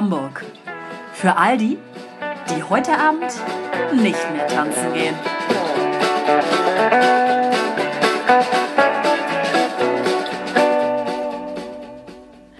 [0.00, 0.46] Hamburg.
[1.12, 1.76] Für all die,
[2.48, 3.30] die heute Abend
[3.92, 5.14] nicht mehr tanzen gehen.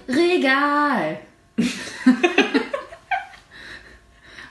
[0.07, 1.17] Regal.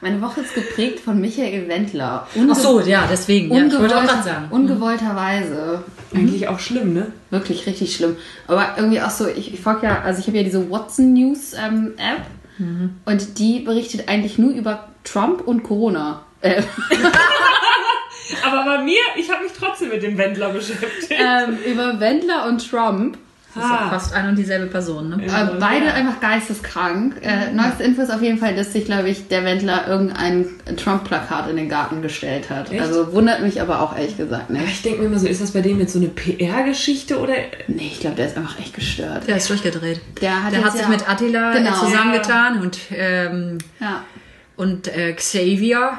[0.02, 2.28] Meine Woche ist geprägt von Michael Wendler.
[2.50, 3.54] Ach so, ja, deswegen.
[3.54, 4.48] Ja, ich wollte auch gerade sagen.
[4.50, 5.84] Ungewollterweise.
[6.16, 7.12] Eigentlich auch schlimm, ne?
[7.30, 8.18] Wirklich richtig schlimm.
[8.48, 11.54] Aber irgendwie auch so, ich, ich folge ja, also ich habe ja diese Watson News
[11.54, 12.26] ähm, App
[13.06, 16.24] und die berichtet eigentlich nur über Trump und Corona.
[16.42, 16.62] Äh,
[18.44, 21.10] Aber bei mir, ich habe mich trotzdem mit dem Wendler beschäftigt.
[21.12, 23.18] ähm, über Wendler und Trump.
[23.56, 25.26] Das ist ja fast ein und dieselbe Person, ne?
[25.26, 27.16] Äh, beide einfach geisteskrank.
[27.22, 30.46] Äh, neueste Info ist auf jeden Fall, dass sich, glaube ich, der Wendler irgendein
[30.78, 32.72] Trump-Plakat in den Garten gestellt hat.
[32.72, 32.80] Echt?
[32.82, 34.68] Also wundert mich aber auch ehrlich gesagt Aber nicht.
[34.72, 37.34] ich denke mir immer so, ist das bei dem jetzt so eine PR-Geschichte oder?
[37.68, 39.28] Nee, ich glaube, der ist einfach echt gestört.
[39.28, 40.00] Der ist durchgedreht.
[40.22, 41.74] Der hat, Der hat sich ja- mit Attila Genau.
[41.74, 44.04] zusammengetan und, ähm, Ja.
[44.60, 45.94] Und äh, Xavier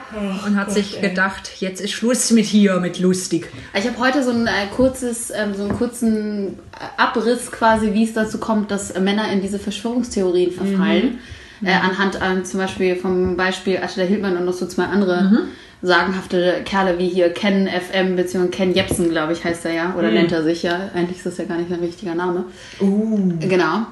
[0.47, 3.49] und hat sich gedacht, jetzt ist Schluss mit hier, mit lustig.
[3.75, 8.05] Ich habe heute so ein äh, kurzes, ähm, so einen kurzen äh, Abriss quasi, wie
[8.05, 11.21] es dazu kommt, dass äh, Männer in diese Verschwörungstheorien verfallen.
[11.65, 15.47] Äh, anhand ähm, zum Beispiel vom Beispiel Attila Hildmann und noch so zwei andere
[15.81, 18.49] sagenhafte Kerle wie hier Ken FM bzw.
[18.49, 19.95] Ken Jepsen, glaube ich, heißt er ja.
[19.97, 20.91] Oder nennt er sich ja.
[20.95, 22.45] Eigentlich ist das ja gar nicht sein richtiger Name.
[23.41, 23.87] Genau.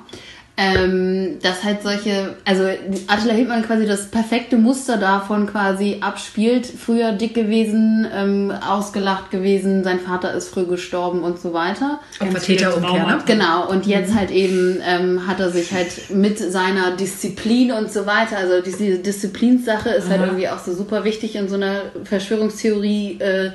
[0.61, 2.65] Ähm, dass halt solche, also
[3.07, 6.67] Attila Hildmann quasi das perfekte Muster davon quasi abspielt.
[6.67, 12.01] Früher dick gewesen, ähm, ausgelacht gewesen, sein Vater ist früh gestorben und so weiter.
[12.19, 13.19] Opfer-Täter-Umkehr, ne?
[13.25, 18.05] Genau, und jetzt halt eben ähm, hat er sich halt mit seiner Disziplin und so
[18.07, 23.21] weiter, also diese Disziplinssache ist halt irgendwie auch so super wichtig in so einer Verschwörungstheorie.
[23.21, 23.51] Äh,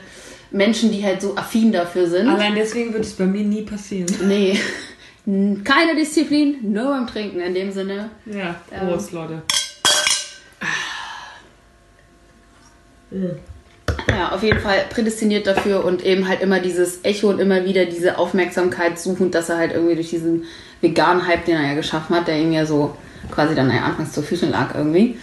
[0.54, 2.30] Menschen, die halt so affin dafür sind.
[2.30, 4.08] Allein deswegen wird es bei mir nie passieren.
[4.26, 4.58] Nee,
[5.26, 8.10] keine Disziplin, nur beim Trinken in dem Sinne.
[8.26, 9.42] Ja, Prost, Leute.
[14.10, 17.86] Ja, auf jeden Fall prädestiniert dafür und eben halt immer dieses Echo und immer wieder
[17.86, 20.46] diese Aufmerksamkeit suchend, dass er halt irgendwie durch diesen
[20.82, 22.96] veganen Hype, den er ja geschaffen hat, der ihm ja so
[23.32, 25.18] quasi dann ja anfangs zu Füßen lag irgendwie,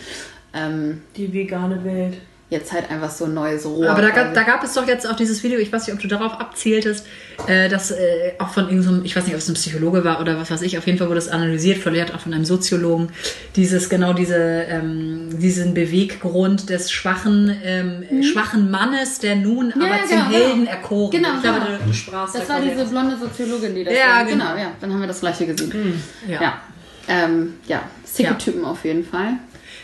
[0.54, 2.14] ähm, Die vegane Welt.
[2.50, 3.88] Jetzt halt einfach so ein neues Rohr.
[3.88, 6.00] Aber da, gab- da gab es doch jetzt auch dieses Video, ich weiß nicht, ob
[6.00, 7.06] du darauf abzieltest,
[7.46, 10.36] äh, dass äh, auch von irgendeinem, ich weiß nicht, ob es ein Psychologe war oder
[10.36, 13.10] was weiß ich, auf jeden Fall wurde es analysiert, vielleicht auch von einem Soziologen,
[13.54, 19.98] dieses, genau diese, ähm, diesen Beweggrund des schwachen, ähm, schwachen Mannes, der nun aber ja,
[20.08, 20.70] zum genau, Helden genau.
[20.72, 21.28] erkoren Genau.
[21.36, 21.78] Ich glaube, genau.
[21.86, 24.46] du, sprachst das da war diese blonde Soziologin, die das Ja, genau.
[24.50, 24.56] genau.
[24.60, 26.02] ja, dann haben wir das gleiche gesehen.
[26.28, 26.42] Ja.
[26.42, 26.60] Ja,
[27.08, 28.34] ähm, ja, sicke Ja.
[28.34, 29.34] Typen auf jeden Fall.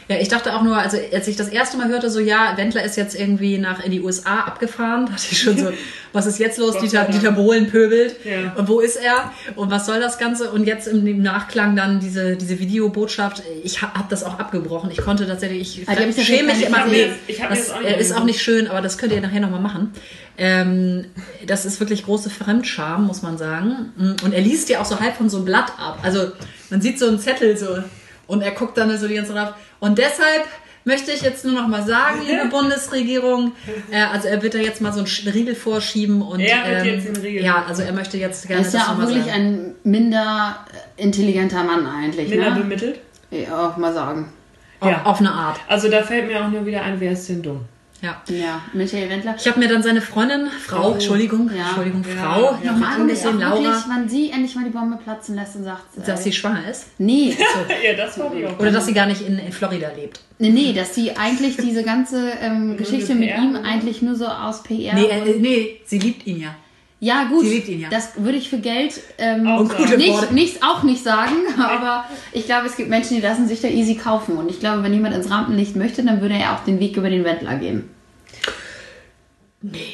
[0.09, 2.85] Ja, ich dachte auch nur, also als ich das erste Mal hörte, so ja, Wendler
[2.85, 5.71] ist jetzt irgendwie nach in die USA abgefahren, dachte ich schon so,
[6.13, 6.79] was ist jetzt los?
[6.79, 7.05] Dieter.
[7.07, 8.15] Dieter Bohlen pöbelt.
[8.25, 8.55] Ja.
[8.57, 9.33] Und wo ist er?
[9.57, 10.51] Und was soll das Ganze?
[10.53, 14.91] Und jetzt im, Nachklang dann diese, diese Videobotschaft, ich habe hab das auch abgebrochen.
[14.91, 16.87] Ich konnte tatsächlich, ich, hab ich schäme mich immer.
[16.87, 17.11] Nee,
[17.49, 19.93] das auch nicht ist auch nicht schön, aber das könnt ihr nachher nochmal machen.
[20.39, 21.07] Ähm,
[21.47, 23.93] das ist wirklich große Fremdscham, muss man sagen.
[24.23, 25.99] Und er liest ja auch so halb von so einem Blatt ab.
[26.03, 26.33] Also
[26.71, 27.79] man sieht so einen Zettel so
[28.27, 29.55] und er guckt dann so die ganze Zeit auf.
[29.81, 30.45] Und deshalb
[30.85, 33.53] möchte ich jetzt nur noch mal sagen, liebe Bundesregierung,
[33.91, 36.95] äh, also er wird da jetzt mal so einen Riegel vorschieben und Er wird ähm,
[36.95, 37.43] jetzt den Riegel.
[37.45, 39.31] ja, also er möchte jetzt Er gerne ist ja das auch wirklich sagen.
[39.33, 40.65] ein minder
[40.99, 42.61] äh, intelligenter Mann eigentlich, Minder ne?
[42.61, 43.01] bemittelt.
[43.31, 44.33] Ja, mal sagen.
[44.79, 45.03] Auf, Ja.
[45.05, 45.59] auf eine Art.
[45.69, 47.63] Also da fällt mir auch nur wieder ein, wer ist denn dumm?
[48.03, 48.23] Ja.
[48.29, 49.35] Ja, Michael Wendler.
[49.39, 50.87] Ich habe mir dann seine Freundin, Frau, Oh.
[50.89, 51.67] Anentschuldigung, Ja.
[51.69, 52.23] Entschuldigung, Ja.
[52.23, 52.51] Frau, Ja.
[52.53, 54.99] noch Ja, mal Frage mich auch angesehen, wirklich, Laura, wann sie endlich mal die Bombe
[55.03, 56.87] platzen lässt und sagt, äh, dass sie schwanger ist.
[56.99, 57.35] nee,
[57.85, 58.59] ja, das war die auch.
[58.59, 60.21] Oder dass sie gar nicht in, in Florida lebt.
[60.39, 64.63] nee, nee, dass sie eigentlich diese ganze ähm, Geschichte mit ihm eigentlich nur so aus
[64.63, 64.95] PR.
[64.95, 66.55] Nee, äh, nee, sie liebt ihn ja.
[67.01, 67.89] ja gut, sie liebt ihn ja.
[67.89, 70.35] das würde ich für Geld ähm, Auch Und gute nicht, Worte.
[70.35, 73.95] nicht, auch nicht sagen, aber ich glaube, es gibt Menschen, die lassen sich da easy
[73.95, 76.97] kaufen und ich glaube, wenn jemand ins Rampenlicht möchte, dann würde er auch den Weg
[76.99, 77.89] über den Wendler gehen.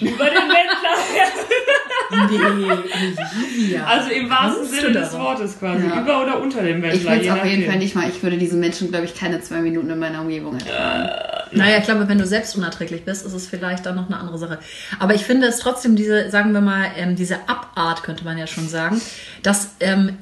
[0.00, 0.96] Über den Wendler.
[2.30, 2.72] Nee,
[3.62, 3.86] Olivia.
[3.86, 5.12] Also im wahrsten Sinne des?
[5.12, 5.86] Wortes quasi.
[5.86, 6.00] Ja.
[6.00, 6.94] Über oder unter dem Wendler.
[6.94, 7.64] Ich würde es je auf jeden.
[7.64, 10.58] Fall nicht mal, ich würde diesen Menschen, glaube ich, keine zwei Minuten in meiner Umgebung
[10.58, 11.08] ertragen.
[11.52, 14.38] Naja, ich glaube, wenn du selbst unerträglich bist, ist es vielleicht dann noch eine andere
[14.38, 14.58] Sache.
[14.98, 18.46] Aber ich finde es trotzdem diese, sagen wir mal, ähm, diese Abart, könnte man ja
[18.46, 19.00] schon sagen,
[19.42, 20.16] dass ähm,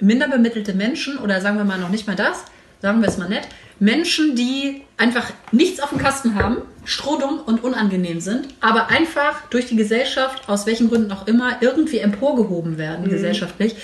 [0.00, 2.44] minder bemittelte Menschen, oder sagen wir mal noch nicht mal das,
[2.82, 7.62] sagen wir es mal nett, Menschen, die einfach nichts auf dem Kasten haben, strohdumm und
[7.62, 13.08] unangenehm sind, aber einfach durch die Gesellschaft, aus welchen Gründen auch immer, irgendwie emporgehoben werden
[13.10, 13.74] gesellschaftlich,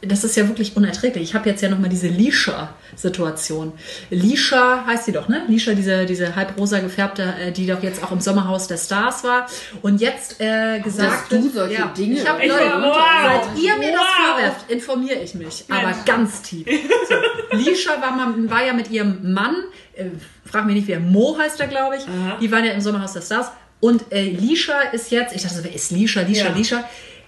[0.00, 1.24] das ist ja wirklich unerträglich.
[1.24, 3.72] Ich habe jetzt ja nochmal diese Lisha-Situation.
[4.10, 5.42] Lisha heißt sie doch, ne?
[5.48, 9.46] Lisha, diese, diese halb-rosa gefärbte, äh, die doch jetzt auch im Sommerhaus der Stars war.
[9.82, 12.96] Und jetzt äh, gesagt du wird- solche Dinge Ich habe Ich Leute, wow.
[13.54, 14.26] seit ihr mir das Wow.
[14.36, 15.64] vorwerft, informiere ich mich.
[15.68, 16.04] Aber Mensch.
[16.06, 16.66] ganz tief.
[17.08, 17.56] So.
[17.56, 19.56] Lisha war, mal, war ja mit ihrem Mann,
[19.94, 20.04] äh,
[20.50, 22.02] frag mich nicht, wer Mo heißt er, glaube ich.
[22.02, 22.38] Aha.
[22.40, 23.50] Die waren ja im Sommerhaus der Stars.
[23.80, 26.54] Und äh, Lisha ist jetzt, ich dachte, wer ist Lisha, Lisha, Ja.
[26.54, 26.84] Lisha?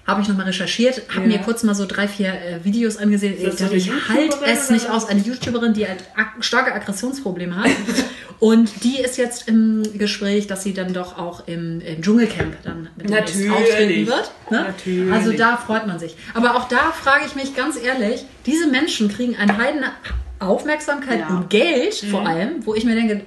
[0.06, 1.36] Habe ich nochmal recherchiert, habe Ja.
[1.36, 3.34] mir kurz mal so drei, vier äh, Videos angesehen.
[3.38, 5.06] Ich dachte, ich halte es nicht aus.
[5.08, 7.70] Eine YouTuberin, die halt ak starke Aggressionsprobleme hat.
[8.40, 12.88] Und die ist jetzt im Gespräch, dass sie dann doch auch im, im Dschungelcamp dann
[12.96, 13.50] mit Natürlich.
[13.50, 14.30] auftreten wird.
[14.50, 14.62] Ne?
[14.68, 15.12] Natürlich.
[15.12, 16.16] Also da freut man sich.
[16.32, 19.92] Aber auch da frage ich mich ganz ehrlich, diese Menschen kriegen eine heidene
[20.40, 21.28] Aufmerksamkeit Ja.
[21.28, 22.08] und Geld Mhm.
[22.08, 23.22] vor allem, wo ich mir denke,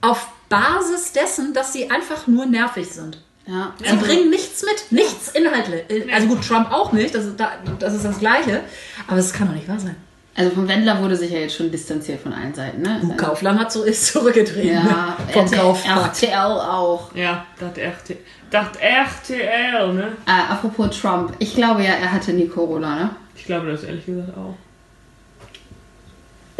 [0.00, 3.18] auf Basis dessen, dass sie einfach nur nervig sind.
[3.46, 3.72] Ja.
[3.84, 5.82] Sie bringen nichts mit, nichts inhaltlich.
[6.12, 8.60] Also gut, Trump auch nicht, das ist, da, das ist das Gleiche.
[9.08, 9.96] Aber es kann doch nicht wahr sein.
[10.36, 12.98] Also vom Wendler wurde sich ja jetzt schon distanziert von allen Seiten, ne?
[13.02, 16.22] Du, Kaufland hat so, ist zurückgetreten Ja, vom RTL, Kaufmarkt.
[16.22, 17.14] RTL auch.
[17.14, 18.18] Ja, das RTL.
[18.50, 20.12] Das RTL, ne?
[20.26, 23.10] Äh, apropos Trump, ich glaube ja, er hatte nie Corona, ne?
[23.34, 24.54] Ich glaube das ehrlich gesagt auch.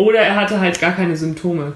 [0.00, 1.75] Oder er hatte halt gar keine Symptome.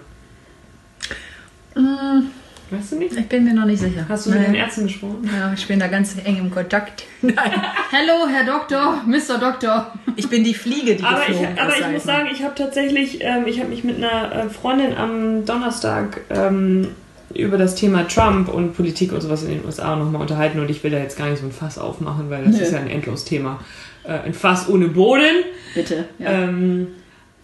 [2.70, 3.14] Weißt du nicht?
[3.16, 4.06] Ich bin mir noch nicht sicher.
[4.08, 4.46] Hast du mit Nee.
[4.46, 5.28] den Ärzten gesprochen?
[5.32, 7.04] Ja, ich bin da ganz eng im Kontakt.
[7.22, 9.38] Nein, Hallo, Herr Doktor, Mr.
[9.38, 9.92] Doktor.
[10.16, 12.54] ich bin die Fliege, die Aber ich, geflogen aber ist, ich muss sagen, ich habe
[12.54, 16.88] tatsächlich, ähm, ich habe mich mit einer äh, Freundin am Donnerstag ähm,
[17.34, 20.82] über das Thema Trump und Politik und sowas in den USA nochmal unterhalten und ich
[20.82, 22.62] will da jetzt gar nicht so ein Fass aufmachen, weil das Nö.
[22.62, 23.60] ist ja ein endlos Thema.
[24.04, 25.44] Äh, ein Fass ohne Boden.
[25.74, 26.06] Bitte.
[26.18, 26.30] Ja.
[26.30, 26.86] Ähm,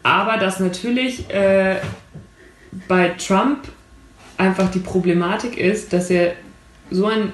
[0.03, 1.77] aber dass natürlich äh,
[2.89, 3.69] bei Trump
[4.37, 6.33] einfach die Problematik ist, dass er
[6.91, 7.33] so ein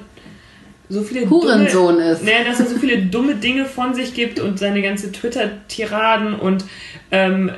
[0.89, 2.23] so viele Hurensohn dumme, ist.
[2.23, 6.65] Nee, dass er so viele dumme Dinge von sich gibt und seine ganze Twitter-Tiraden und
[7.11, 7.51] ähm,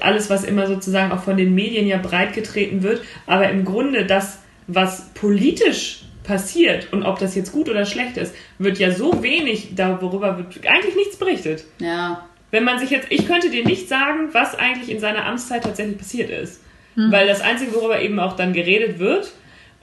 [0.00, 4.38] alles, was immer sozusagen auch von den Medien ja breitgetreten wird, aber im Grunde das,
[4.66, 9.74] was politisch passiert und ob das jetzt gut oder schlecht ist, wird ja so wenig,
[9.74, 11.64] darüber wird eigentlich nichts berichtet.
[11.80, 12.26] ja.
[12.50, 15.98] Wenn man sich jetzt, ich könnte dir nicht sagen, was eigentlich in seiner Amtszeit tatsächlich
[15.98, 16.62] passiert ist.
[17.10, 19.32] Weil das Einzige, worüber eben auch dann geredet wird,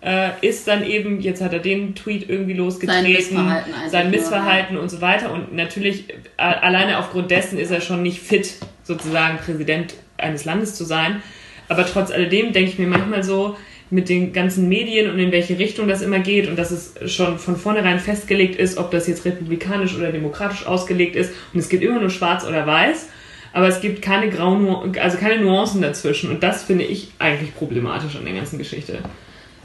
[0.02, 4.12] äh, ist dann eben, jetzt hat er den Tweet irgendwie losgetreten, Sein Missverhalten sein nur,
[4.12, 5.32] Missverhalten und so weiter.
[5.32, 6.06] Und natürlich,
[6.38, 11.24] alleine aufgrund dessen ist er schon nicht fit, sozusagen Präsident eines Landes zu sein.
[11.70, 13.58] Aber trotz alledem denke ich mir manchmal so,
[13.90, 17.40] mit den ganzen Medien und in welche Richtung das immer geht und dass es schon
[17.40, 21.84] von vornherein festgelegt ist, ob das jetzt republikanisch oder demokratisch ausgelegt ist und es gibt
[21.84, 23.08] immer nur schwarz oder weiß,
[23.54, 28.16] aber es gibt keine grauen, also keine Nuancen dazwischen und das finde ich eigentlich problematisch
[28.16, 29.00] an der ganzen Geschichte.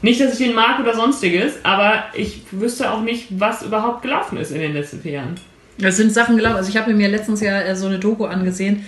[0.01, 4.37] Nicht, dass ich den mag oder sonstiges, aber ich wüsste auch nicht, was überhaupt gelaufen
[4.37, 5.35] ist in den letzten vier Jahren.
[5.77, 6.57] Das sind Sachen gelaufen.
[6.57, 8.85] Also ich habe mir letztens ja äh, so eine Doku angesehen.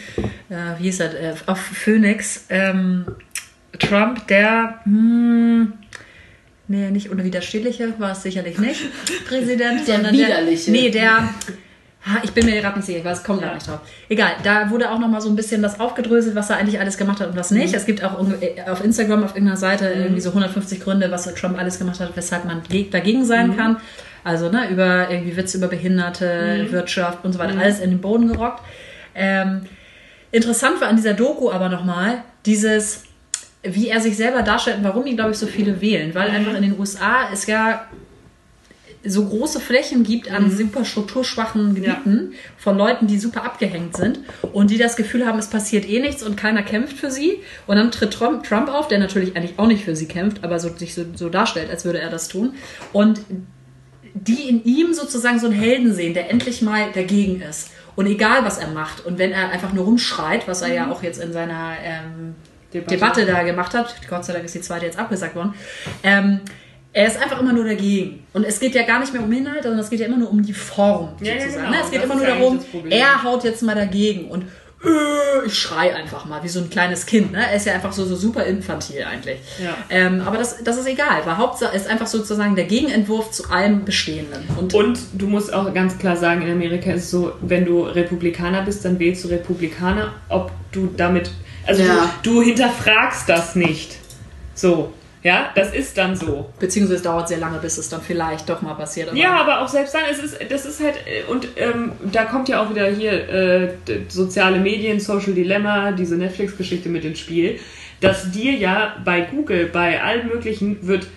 [0.50, 1.14] Äh, wie hieß das?
[1.14, 2.46] Äh, auf Phoenix.
[2.50, 3.06] Ähm,
[3.80, 5.74] Trump, der, hm,
[6.68, 8.82] nee, nicht unwiderstehliche, war es sicherlich nicht,
[9.28, 10.72] Präsident, Der sondern widerliche.
[10.72, 11.30] Der, nee, der,
[12.24, 13.80] ich bin mir gerade nicht sicher, ich weiß, kommt gar nicht drauf.
[14.10, 17.20] Egal, da wurde auch nochmal so ein bisschen das aufgedröselt, was er eigentlich alles gemacht
[17.20, 17.74] hat und was nicht.
[17.74, 21.58] Es gibt auch äh, auf Instagram auf irgendeiner Seite irgendwie so 150 Gründe, was Trump
[21.58, 23.78] alles gemacht hat, weshalb man ge- dagegen sein kann.
[24.24, 28.28] Also, ne, über irgendwie Witze über Behinderte, Wirtschaft und so weiter, alles in den Boden
[28.28, 28.62] gerockt.
[29.16, 29.62] Ähm,
[30.32, 33.05] interessant war an dieser Doku aber nochmal dieses,
[33.68, 36.14] wie er sich selber darstellt und warum ihn, glaube ich, so viele wählen.
[36.14, 37.88] Weil einfach in den USA es ja
[39.06, 44.20] so große Flächen gibt an super strukturschwachen Gebieten von Leuten, die super abgehängt sind
[44.52, 47.42] und die das Gefühl haben, es passiert eh nichts und keiner kämpft für sie.
[47.68, 50.60] Und dann tritt Trump, Trump auf, der natürlich eigentlich auch nicht für sie kämpft, aber
[50.60, 52.54] so, sich so, so darstellt, als würde er das tun.
[52.94, 53.22] Und
[54.16, 57.72] die in ihm sozusagen so einen Helden sehen, der endlich mal dagegen ist.
[57.96, 59.06] Und egal, was er macht.
[59.06, 62.36] Und wenn er einfach nur rumschreit, was er ja auch jetzt in seiner ähm,
[62.74, 62.96] Debatte.
[62.96, 63.26] Debatte.
[63.26, 65.54] da gemacht hat, Gott sei Dank ist die zweite jetzt abgesagt worden,
[66.04, 66.42] ähm,
[66.94, 68.26] er ist einfach immer nur dagegen.
[68.32, 70.32] Und es geht ja gar nicht mehr um Inhalt, sondern es geht ja immer nur
[70.32, 71.10] um die Form.
[71.20, 71.78] Ja, ja, sozusagen, genau.
[71.78, 71.84] ne?
[71.84, 74.30] Es geht Das immer nur darum, er haut jetzt mal dagegen.
[74.30, 74.46] Und
[74.86, 77.32] äh, ich schrei einfach mal, wie so ein kleines Kind.
[77.32, 77.46] Ne?
[77.46, 79.40] Er ist ja einfach so, so super infantil eigentlich.
[79.62, 79.76] Ja.
[79.90, 83.86] Ähm, aber das, das ist egal, weil Hauptsache ist einfach sozusagen der Gegenentwurf zu allem
[83.86, 84.44] Bestehenden.
[84.58, 87.82] Und, Und du musst auch ganz klar sagen, in Amerika ist es so, wenn du
[87.82, 91.32] Republikaner bist, dann wählst du Republikaner, ob du damit,
[91.66, 92.12] also Ja.
[92.24, 93.98] du, du hinterfragst das nicht.
[94.54, 94.94] So,
[95.24, 96.50] ja, das ist dann so.
[96.60, 99.10] beziehungsweise es dauert sehr lange, bis es dann vielleicht doch mal passiert.
[99.10, 102.26] aber- Ja, aber auch selbst dann, es ist, das ist halt, äh, und ähm, da
[102.26, 103.70] kommt ja auch wieder hier äh,
[104.08, 107.60] soziale Medien, Social Dilemma, diese Netflix-Geschichte mit ins Spiel,
[108.02, 111.08] dass dir ja bei Google, bei allen möglichen, wird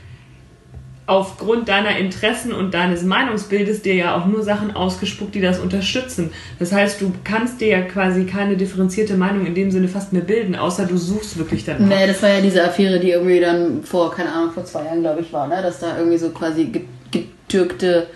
[1.09, 6.31] aufgrund deiner Interessen und deines Meinungsbildes dir ja auch nur Sachen ausgespuckt, die das unterstützen.
[6.59, 10.21] Das heißt, du kannst dir ja quasi keine differenzierte Meinung in dem Sinne fast mehr
[10.23, 11.81] bilden, außer du suchst wirklich danach.
[11.88, 15.00] Nee, das war ja diese Affäre, die irgendwie dann vor, keine Ahnung, vor zwei Jahren,
[15.00, 15.62] glaube ich, war, ne?
[15.62, 18.09] dass da irgendwie so quasi ge- getürkte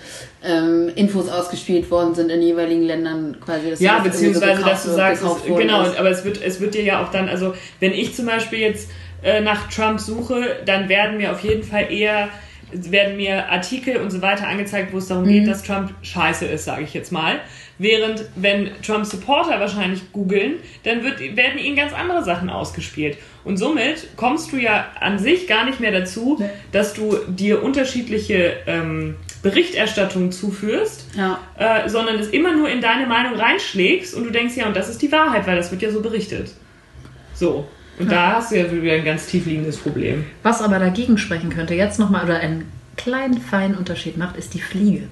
[0.45, 3.71] ähm, Infos ausgespielt worden sind in jeweiligen Ländern quasi.
[3.71, 5.97] Dass Ja, das so beziehungsweise, gekauft dass du sagst, es, genau, ist.
[5.99, 8.91] aber es wird, es wird dir ja auch dann, also wenn ich zum Beispiel jetzt
[9.23, 12.29] äh, nach Trump suche, dann werden mir auf jeden Fall eher
[12.73, 15.29] werden mir Artikel und so weiter angezeigt, wo es darum Mhm.
[15.29, 17.41] geht, dass Trump scheiße ist, sage ich jetzt mal.
[17.79, 23.17] Während, wenn Trump-Supporter wahrscheinlich googeln, dann wird, werden ihnen ganz andere Sachen ausgespielt.
[23.45, 28.55] Und somit kommst du ja an sich gar nicht mehr dazu, dass du dir unterschiedliche
[28.67, 31.41] ähm, Berichterstattungen zuführst, Ja.
[31.59, 34.89] äh, sondern es immer nur in deine Meinung reinschlägst und du denkst, ja, und das
[34.89, 36.53] ist die Wahrheit, weil das wird ja so berichtet.
[37.35, 37.67] So.
[38.03, 40.25] Und da hast du ja wieder ein ganz tiefliegendes Problem.
[40.43, 44.61] Was aber dagegen sprechen könnte, jetzt nochmal oder einen kleinen feinen Unterschied macht, ist die
[44.61, 45.09] Fliege.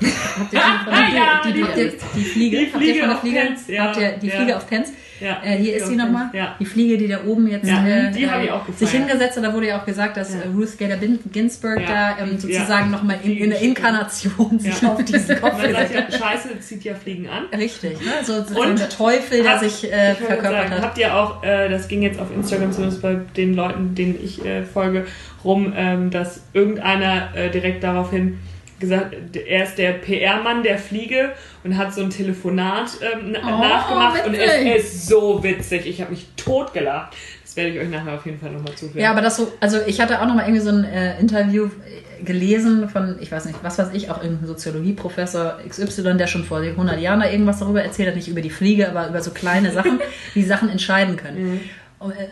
[0.00, 1.54] Habt ihr schon von der, Fliege?
[1.54, 3.40] die Habt ihr Fliege von der auf Fliege?
[3.40, 4.30] Pence, ja, Habt ihr die.
[4.30, 4.92] Fliege auf Pence?
[5.20, 6.30] Ja, Äh, hier ist sie nochmal.
[6.32, 6.56] Ja.
[6.58, 9.44] Die Fliege, die da oben jetzt Ja, äh, äh, sich hingesetzt hat.
[9.44, 10.96] Da wurde ja auch gesagt, dass äh, Ruth Gader
[11.32, 15.92] Ginsburg da ähm, sozusagen nochmal in, in der Inkarnation sich auf diesen Kopf Man sagt
[15.92, 16.34] gesetzt ja, hat.
[16.34, 17.44] Scheiße zieht ja Fliegen an.
[17.58, 18.06] Richtig, ne?
[18.22, 20.82] so sozusagen Und der Teufel, der sich äh, verkörpert sagen, hat.
[20.82, 24.44] Habt ihr auch, äh, das ging jetzt auf Instagram zumindest bei den Leuten, denen ich
[24.44, 25.06] äh, folge,
[25.44, 28.38] rum, ähm, dass irgendeiner direkt daraufhin
[28.80, 31.32] gesagt, er ist der PR-Mann der Fliege
[31.62, 34.74] und hat so ein Telefonat ähm, Oh, nachgemacht und witzig.
[34.76, 35.86] es ist so witzig.
[35.86, 37.14] Ich habe mich totgelacht.
[37.44, 39.00] Das werde ich euch nachher auf jeden Fall nochmal zuführen.
[39.02, 41.66] Ja, aber das so, also ich hatte auch noch mal irgendwie so ein äh, Interview
[41.66, 46.44] äh, gelesen von, ich weiß nicht, was weiß ich, auch irgendein Soziologieprofessor XY, der schon
[46.44, 49.30] vor 100 Jahren da irgendwas darüber erzählt hat, nicht über die Fliege, aber über so
[49.32, 49.98] kleine Sachen,
[50.34, 51.36] wie Sachen entscheiden können.
[51.38, 51.60] Und, äh,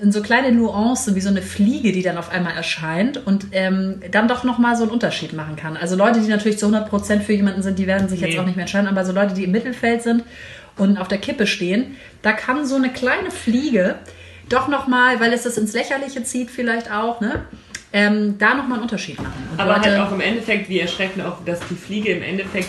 [0.01, 4.01] in so kleine Nuancen, wie so eine Fliege, die dann auf einmal erscheint und ähm,
[4.11, 5.77] dann doch nochmal so einen Unterschied machen kann.
[5.77, 8.39] Also Leute, die natürlich zu 100% für jemanden sind, die werden sich jetzt Nee.
[8.39, 10.25] auch nicht mehr entscheiden, aber so Leute, die im Mittelfeld sind
[10.79, 13.97] und auf der Kippe stehen, da kann so eine kleine Fliege
[14.49, 17.45] doch nochmal, weil es das ins Lächerliche zieht vielleicht auch, ne?
[17.93, 19.33] Ähm, da nochmal einen Unterschied machen.
[19.53, 22.69] Und Aber Leute, halt auch im Endeffekt, wie erschreckend auch, dass die Fliege im Endeffekt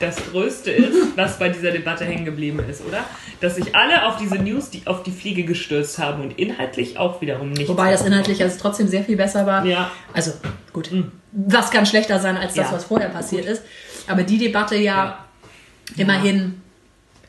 [0.00, 3.04] das Größte ist, was bei dieser Debatte hängen geblieben ist, oder?
[3.40, 7.20] Dass sich alle auf diese News, die auf die Fliege gestürzt haben und inhaltlich auch
[7.20, 7.68] wiederum nicht.
[7.68, 9.64] Wobei das inhaltlich also trotzdem sehr viel besser war.
[9.64, 9.90] Ja.
[10.12, 10.32] Also
[10.72, 10.90] gut,
[11.32, 12.76] was kann schlechter sein als das, Ja.
[12.76, 13.62] was vorher passiert ist.
[14.06, 14.94] Aber die Debatte ja,
[15.96, 16.02] Ja.
[16.02, 16.60] immerhin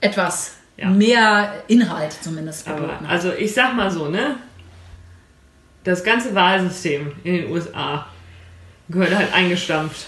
[0.02, 0.90] etwas Ja.
[0.90, 4.36] mehr Inhalt zumindest Aber, also ich sag mal so, ne?
[5.84, 8.06] Das ganze Wahlsystem in den USA
[8.90, 10.08] gehört halt eingestampft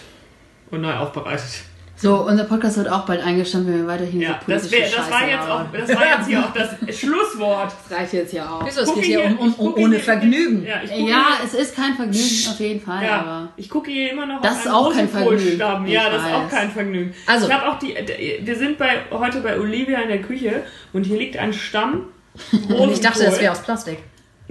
[0.70, 1.64] und neu aufbereitet.
[2.02, 4.90] So, unser Podcast wird auch bald eingestampft, wenn wir weiterhin Ja, so das, politische wär,
[4.98, 7.72] das, war Scheiße jetzt auch, das war jetzt hier auch das Schlusswort.
[7.90, 8.66] Das reicht jetzt ja auch.
[8.66, 8.82] Wieso?
[8.82, 10.66] Es gucke geht hier um, um, um ohne hier- Vergnügen.
[10.66, 11.16] Ja, Ja, hier,
[11.46, 13.50] es ist kein Vergnügen auf jeden Fall, ja, aber.
[13.56, 15.10] ich gucke hier immer noch Das auf ist auch kein.
[15.10, 15.60] Vergnügen.
[15.88, 17.14] Ja, das ist auch kein Vergnügen.
[17.28, 17.94] Also- ich habe auch die,
[18.42, 22.06] wir sind bei, heute bei Olivia in der Küche und hier liegt ein Stamm.
[22.70, 23.98] Und ich dachte, das wäre aus Plastik.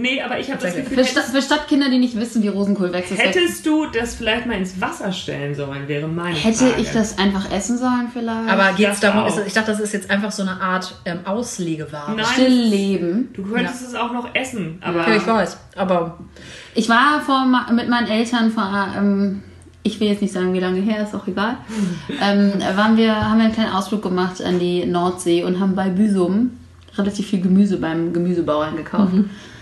[0.00, 0.74] Nee, aber ich habe das.
[0.74, 4.46] Gefühl, Für, Stadt, für Stadtkinder, die nicht wissen, wie Rosenkohl wächst, hättest du das vielleicht
[4.46, 6.80] mal ins Wasser stellen sollen, wäre meine hätte Frage.
[6.80, 8.48] ich das einfach essen sollen vielleicht?
[8.48, 11.20] Aber geht es darum, ist, ich dachte, das ist jetzt einfach so eine Art ähm,
[11.24, 12.12] Auslegeware.
[12.16, 12.24] Nein.
[12.24, 13.28] Stillleben.
[13.34, 15.58] Du könntest es auch noch essen, aber Ja, ich weiß.
[15.76, 16.18] Aber
[16.74, 19.42] Ich war vor, mit meinen Eltern vor, ähm,
[19.82, 21.56] ich will jetzt nicht sagen, wie lange her, ist auch egal.
[22.22, 25.88] ähm, waren wir, haben wir einen kleinen Ausflug gemacht an die Nordsee und haben bei
[25.88, 26.52] Büsum
[26.96, 29.12] relativ viel Gemüse beim Gemüsebauern gekauft.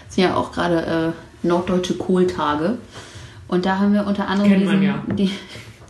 [0.09, 2.79] Das sind ja auch gerade äh, norddeutsche Kohltage.
[3.47, 5.03] Und da haben wir unter anderem Kennt man ja.
[5.07, 5.31] die,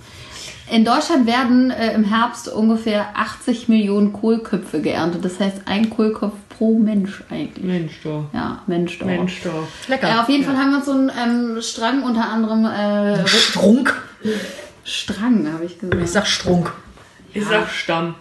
[0.71, 5.25] in Deutschland werden äh, im Herbst ungefähr 80 Millionen Kohlköpfe geerntet.
[5.25, 7.65] Das heißt, ein Kohlkopf pro Mensch eigentlich.
[7.65, 8.27] Mensch doch.
[8.33, 9.07] Ja, Mensch doch.
[9.07, 9.67] Mensch doch.
[9.89, 10.09] lecker.
[10.09, 11.11] Ja, auf jeden Fall haben wir uns so einen
[11.57, 13.95] ähm, Strang unter anderem äh, Strunk.
[14.85, 16.09] Strang, habe ich Ich gesagt.
[16.09, 16.73] sag Strunk.
[17.35, 18.15] Ich sag Stamm.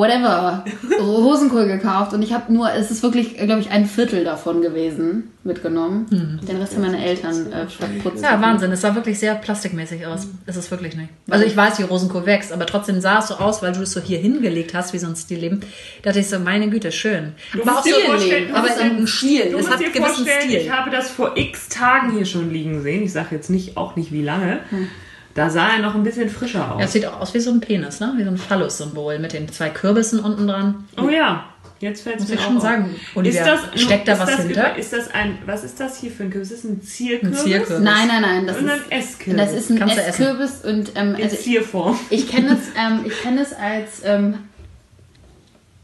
[0.00, 0.64] Whatever.
[0.98, 5.32] Rosenkohl gekauft und ich habe nur, es ist wirklich, glaube ich, ein Viertel davon gewesen
[5.44, 6.40] mitgenommen.
[6.48, 8.22] Den Rest haben meine Eltern äh, verputzt.
[8.22, 8.72] Ja, Wahnsinn.
[8.72, 10.26] Es sah wirklich sehr plastikmäßig aus.
[10.46, 11.10] Es ist wirklich nicht.
[11.28, 13.92] Also ich weiß, wie Rosenkohl wächst, aber trotzdem sah es so aus, weil du es
[13.92, 15.60] so hier hingelegt hast, wie so ein Stillleben.
[16.02, 17.34] Da dachte ich so, meine Güte, schön.
[17.52, 19.42] Du aber musst auch dir so, vorstellen, du aber musst ein Stil.
[19.42, 20.60] Du es musst hat dir einen gewissen vorstellen, Stil.
[20.60, 23.02] ich habe das vor x Tagen hier schon liegen sehen.
[23.02, 24.60] Ich sage jetzt nicht, auch nicht wie lange.
[25.34, 26.82] Da sah er noch ein bisschen frischer aus.
[26.84, 28.14] es sieht auch aus wie so ein Penis, ne?
[28.16, 30.88] Wie so ein Phallus-Symbol mit den zwei Kürbissen unten dran.
[31.00, 31.44] Oh ja,
[31.78, 32.62] jetzt fällt es Muss mir ich auch schon auf.
[32.62, 34.76] sagen, Olivia, ist das, steckt da ist was das, hinter?
[34.76, 36.50] Ist das ein, was ist das hier für ein Kürbis?
[36.50, 37.38] Ist das ein Zierkürbis?
[37.40, 37.84] Ein Zierkürbis.
[37.84, 39.42] Nein, nein, nein, das Und ein ist, Esskürbis.
[39.44, 40.08] das ist ein Kannst du essen.
[40.24, 41.98] Esskürbis und ähm, In also ich, Zierform.
[42.10, 44.34] ich kenne es, ähm, ich kenne es als ähm,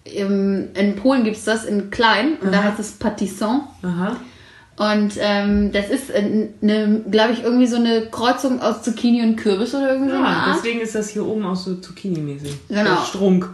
[0.05, 3.63] im, in Polen gibt es das in klein und da heißt es Patisson.
[3.83, 4.17] Aha.
[4.79, 9.75] Und ähm, das ist, eine, glaube ich, irgendwie so eine Kreuzung aus Zucchini und Kürbis
[9.75, 12.53] oder irgendwie so eine Ja, deswegen ist das hier oben auch so Zucchini-mäßig.
[12.69, 12.85] Genau.
[12.85, 13.49] Der Strunk.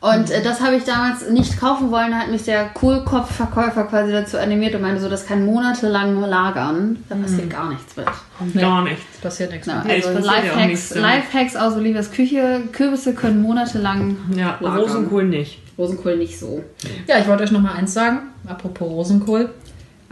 [0.00, 2.10] Und äh, das habe ich damals nicht kaufen wollen.
[2.10, 7.04] Da hat mich der Kohlkopfverkäufer quasi dazu animiert und meinte so, das kann monatelang lagern.
[7.08, 8.60] Da passiert gar nichts mit.
[8.60, 9.04] Gar nichts.
[9.20, 9.66] Passiert nichts.
[9.68, 10.94] Genau, also passiert ja Lifehacks.
[10.96, 12.62] Lifehacks aus Olivers Küche.
[12.72, 14.80] Kürbisse können monatelang Ja, lagern.
[14.80, 15.58] Rosenkohl nicht.
[15.78, 16.64] Rosenkohl nicht so.
[17.06, 18.22] Ja, ich wollte euch noch mal eins sagen.
[18.48, 19.50] Apropos Rosenkohl.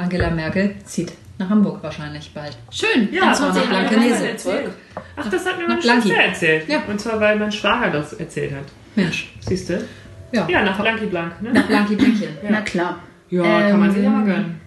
[0.01, 2.57] Angela Merkel zieht nach Hamburg wahrscheinlich bald.
[2.71, 3.09] Schön.
[3.13, 4.15] Ja, dann das kommt nach sie Blankenese.
[4.23, 4.71] nach erzählt.
[5.17, 5.83] Ach, das hat mir meine.
[5.83, 6.69] Schwester erzählt.
[6.69, 6.83] Ja.
[6.89, 8.65] Und zwar, weil mein Schwager das erzählt hat.
[8.95, 9.33] Mensch.
[9.41, 9.83] Siehst du?
[10.33, 11.53] Ja, Ja, nach Blanki Blank, ne?
[11.53, 12.29] nach Blanki Blänkchen.
[12.49, 13.01] Na klar.
[13.31, 14.61] Ja, kann man sich Ähm, aber gönnen.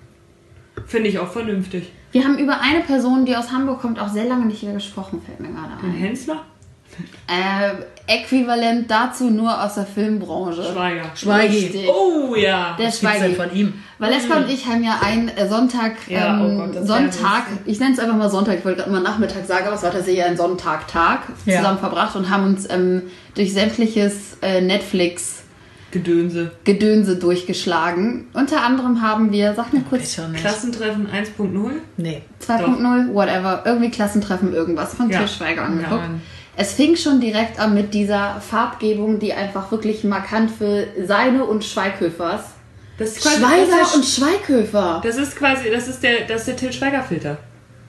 [0.87, 1.91] Finde ich auch vernünftig.
[2.11, 5.21] Wir haben über eine Person, die aus Hamburg kommt, auch sehr lange nicht mehr gesprochen,
[5.25, 5.95] fällt mir gerade Ein ein.
[5.95, 6.43] Hensler?
[7.27, 7.71] Äh,
[8.05, 10.61] äquivalent dazu nur aus der Filmbranche.
[10.63, 11.03] Schweiger.
[11.15, 11.57] Schweigi.
[11.57, 11.87] Richtig.
[11.89, 12.75] Oh ja.
[12.77, 13.73] Der Was gibt's denn von ihm?
[13.99, 17.79] Valeska und ich haben ja einen äh, Sonntag, Ja, oh ähm, Gott, das Sonntag, ich
[17.79, 20.23] nenne es einfach mal Sonntag, ich wollte gerade mal Nachmittag sagen, aber es war tatsächlich
[20.23, 21.57] ein Sonntag-Tag Ja.
[21.57, 23.03] zusammen verbracht und haben uns ähm,
[23.35, 27.15] durch sämtliches äh, Netflix-Gedönse Gedönse.
[27.15, 28.27] durchgeschlagen.
[28.33, 30.41] Unter anderem haben wir, sag mir kurz, Bitte nicht.
[30.41, 31.71] Klassentreffen 1.0.
[31.97, 32.21] Nee.
[32.45, 35.19] 2.0, whatever, irgendwie Klassentreffen, irgendwas von Ja.
[35.19, 36.01] Til Schweiger angeguckt.
[36.03, 36.09] Ja.
[36.55, 41.63] Es fing schon direkt an mit dieser Farbgebung, die einfach wirklich markant für seine und
[41.63, 42.41] Schweighöfers.
[42.99, 45.01] Das ist quasi, Schweiger das und ist, Schweighöfer.
[45.03, 47.37] das ist quasi, das ist der, das ist der Til Schweiger Filter.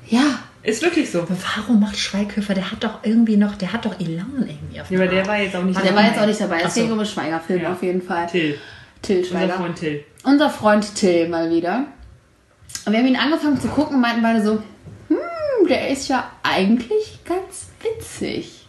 [0.08, 1.20] Ja, Ist wirklich so.
[1.20, 4.90] Aber warum macht Schweighöfer, der hat doch irgendwie noch, der hat doch Elan irgendwie auf
[4.90, 6.62] Ja, aber der war jetzt auch nicht der war jetzt auch nicht dabei.
[6.64, 7.72] Es ging um einen Schweiger-Film Ja.
[7.72, 8.26] auf jeden Fall.
[8.28, 8.58] Till.
[9.02, 9.52] Till Unser Schweiger.
[9.54, 10.04] Freund Till.
[10.24, 11.84] Unser Freund Till mal wieder.
[12.86, 14.62] Und wir haben ihn angefangen zu gucken und meinten beide so,
[15.66, 18.60] der ist ja eigentlich ganz witzig.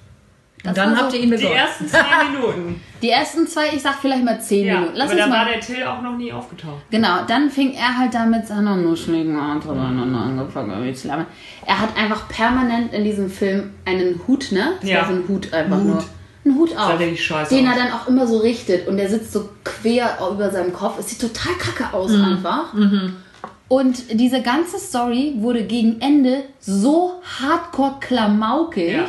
[0.68, 1.56] Und dann habt so ihr ihn Die besorgt.
[1.56, 2.82] ersten zwei Minuten.
[3.02, 4.96] Die ersten zwei, ich sag vielleicht mal zehn Ja, Minuten.
[4.96, 6.82] Lass aber uns da mal war der Till auch noch nie aufgetaucht.
[6.90, 11.28] Genau, dann fing er halt da mit seiner nuscheligen Art aneinander angefangen zu lammen.
[11.68, 14.72] Er hat einfach permanent in diesem Film einen Hut, ne?
[14.82, 15.02] Das Ja.
[15.02, 15.86] war so ein Hut einfach Hut.
[15.86, 16.04] nur.
[16.48, 16.98] Ein Hut auf.
[16.98, 17.18] den
[17.66, 17.72] aus.
[17.72, 20.98] er dann auch immer so richtet und der sitzt so quer über seinem Kopf.
[21.00, 22.24] Es sieht total kacke aus Mhm.
[22.24, 22.74] einfach.
[23.68, 28.94] Und diese ganze Story wurde gegen Ende so hardcore klamaukig.
[28.94, 29.06] Ja.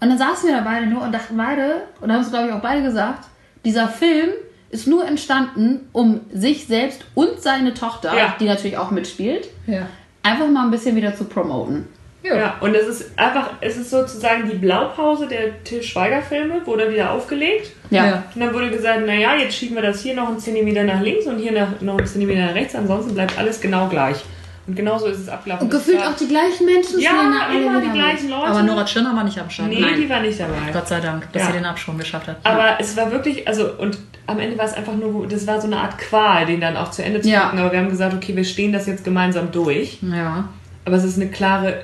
[0.00, 2.52] Und dann saßen wir da beide nur und dachten beide, und haben es glaube ich
[2.52, 3.26] auch beide gesagt,
[3.64, 4.30] dieser Film
[4.70, 8.34] ist nur entstanden, um sich selbst und seine Tochter, Ja.
[8.40, 9.86] die natürlich auch mitspielt, Ja.
[10.22, 11.86] einfach mal ein bisschen wieder zu promoten.
[12.24, 12.56] Ja.
[12.60, 17.10] und es ist einfach, es ist sozusagen die Blaupause der Till Schweiger Filme, wurde wieder
[17.10, 17.72] aufgelegt.
[17.90, 18.22] Ja.
[18.34, 21.26] Und dann wurde gesagt, naja, jetzt schieben wir das hier noch einen Zentimeter nach links
[21.26, 24.24] und hier nach, noch einen Zentimeter nach rechts, ansonsten bleibt alles genau gleich.
[24.66, 25.64] Und genauso ist es abgelaufen.
[25.66, 27.10] Und gefühlt auch die gleichen Menschen Ja,
[27.54, 28.46] immer die gleichen Leute.
[28.46, 29.68] Aber Nora Tschirner war nicht am Start.
[29.68, 30.00] Nee, Nein.
[30.00, 30.54] die war nicht dabei.
[30.72, 31.48] Gott sei Dank, dass Ja.
[31.48, 32.36] sie den Absprung geschafft hat.
[32.44, 35.66] Aber es war wirklich, also, und am Ende war es einfach nur, das war so
[35.66, 37.42] eine Art Qual, den dann auch zu Ende zu Ja.
[37.42, 37.58] gucken.
[37.58, 39.98] Aber wir haben gesagt, okay, wir stehen das jetzt gemeinsam durch.
[40.00, 40.48] ja.
[40.86, 41.82] Aber es ist eine klare,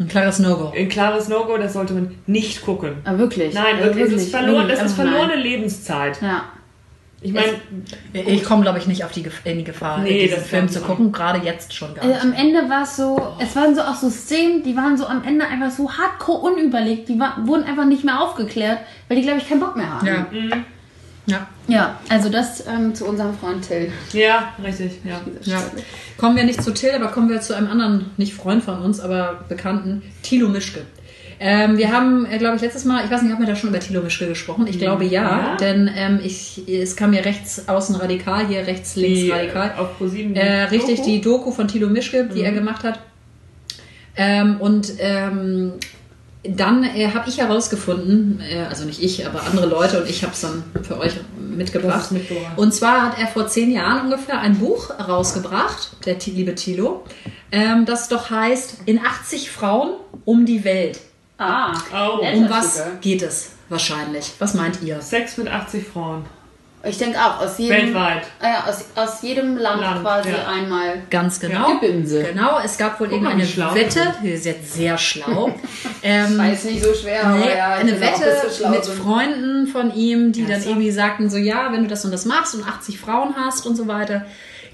[0.00, 0.72] Ein klares No-Go.
[0.76, 2.96] ein klares No-Go, das sollte man nicht gucken.
[3.04, 3.52] Aber wirklich.
[3.54, 5.12] Nein, also wirklich, es ist verloren, das ist einfach nein.
[5.14, 6.22] verlorene Lebenszeit.
[6.22, 6.44] Ja.
[7.20, 7.48] Ich meine,
[8.12, 10.78] Ich komme, glaube ich, nicht auf die, in die Gefahr, Nee, diesen das Film zu
[10.78, 11.10] ich gucken.
[11.10, 12.24] Gerade jetzt schon gar Also nicht.
[12.24, 15.24] am Ende war es so, es waren so auch so Szenen, die waren so am
[15.24, 19.38] Ende einfach so hardcore unüberlegt, die war, wurden einfach nicht mehr aufgeklärt, weil die, glaube
[19.38, 20.06] ich, keinen Bock mehr haben.
[20.06, 20.26] Ja.
[20.30, 20.64] Mhm.
[21.28, 21.46] Ja.
[21.68, 23.92] Ja, also das ähm, zu unserem Freund Till.
[24.12, 25.20] ja, richtig, ja.
[25.42, 25.62] Ja.
[26.16, 28.98] Kommen wir nicht zu Till, aber kommen wir zu einem anderen, nicht Freund von uns,
[29.00, 30.80] aber Bekannten, Thilo Mischke.
[31.40, 33.70] Ähm, wir haben, äh, glaube ich, letztes Mal, ich weiß nicht, haben wir da schon
[33.70, 34.66] über Thilo Mischke gesprochen?
[34.66, 35.56] Ich glaube ja, Ja.
[35.56, 39.72] denn ähm, ich, es kam mir rechts außen radikal, hier rechts links Die, radikal.
[39.76, 41.08] äh, Auf ProSieben die Äh, richtig, Doku.
[41.10, 42.44] die Doku von Thilo Mischke, die Mhm.
[42.44, 42.98] er gemacht hat.
[44.16, 45.74] Ähm, und ähm,
[46.56, 50.32] dann äh, habe ich herausgefunden, äh, also nicht ich, aber andere Leute und ich habe
[50.32, 52.10] es dann für euch mitgebracht.
[52.56, 57.04] Und zwar hat er vor zehn Jahren ungefähr ein Buch rausgebracht, der liebe Thilo,
[57.52, 61.00] ähm, das doch heißt In 80 Frauen um die Welt.
[61.38, 62.22] Ah, Oh.
[62.22, 62.36] Nett.
[62.36, 64.32] Um was geht es wahrscheinlich?
[64.38, 65.00] Was meint ihr?
[65.00, 66.24] Sex mit 80 Frauen.
[66.84, 68.22] Ich denke auch, aus jedem, Weltweit.
[68.40, 70.46] Ja, aus, aus jedem Land, Land, quasi ja.
[70.46, 71.02] einmal.
[71.10, 71.72] Ganz genau.
[71.72, 72.22] Gebimse.
[72.22, 75.52] Genau, es gab wohl Guck irgendeine wie schlau Wette, ihr seid sehr schlau.
[76.02, 78.96] ähm, War jetzt nicht so schwer, Nee, aber ja, eine ein Wette mit sind.
[78.96, 80.70] Freunden von ihm, die dann Ernsthaft?
[80.70, 83.74] irgendwie sagten, so ja, wenn du das und das machst und 80 Frauen hast und
[83.74, 84.24] so weiter,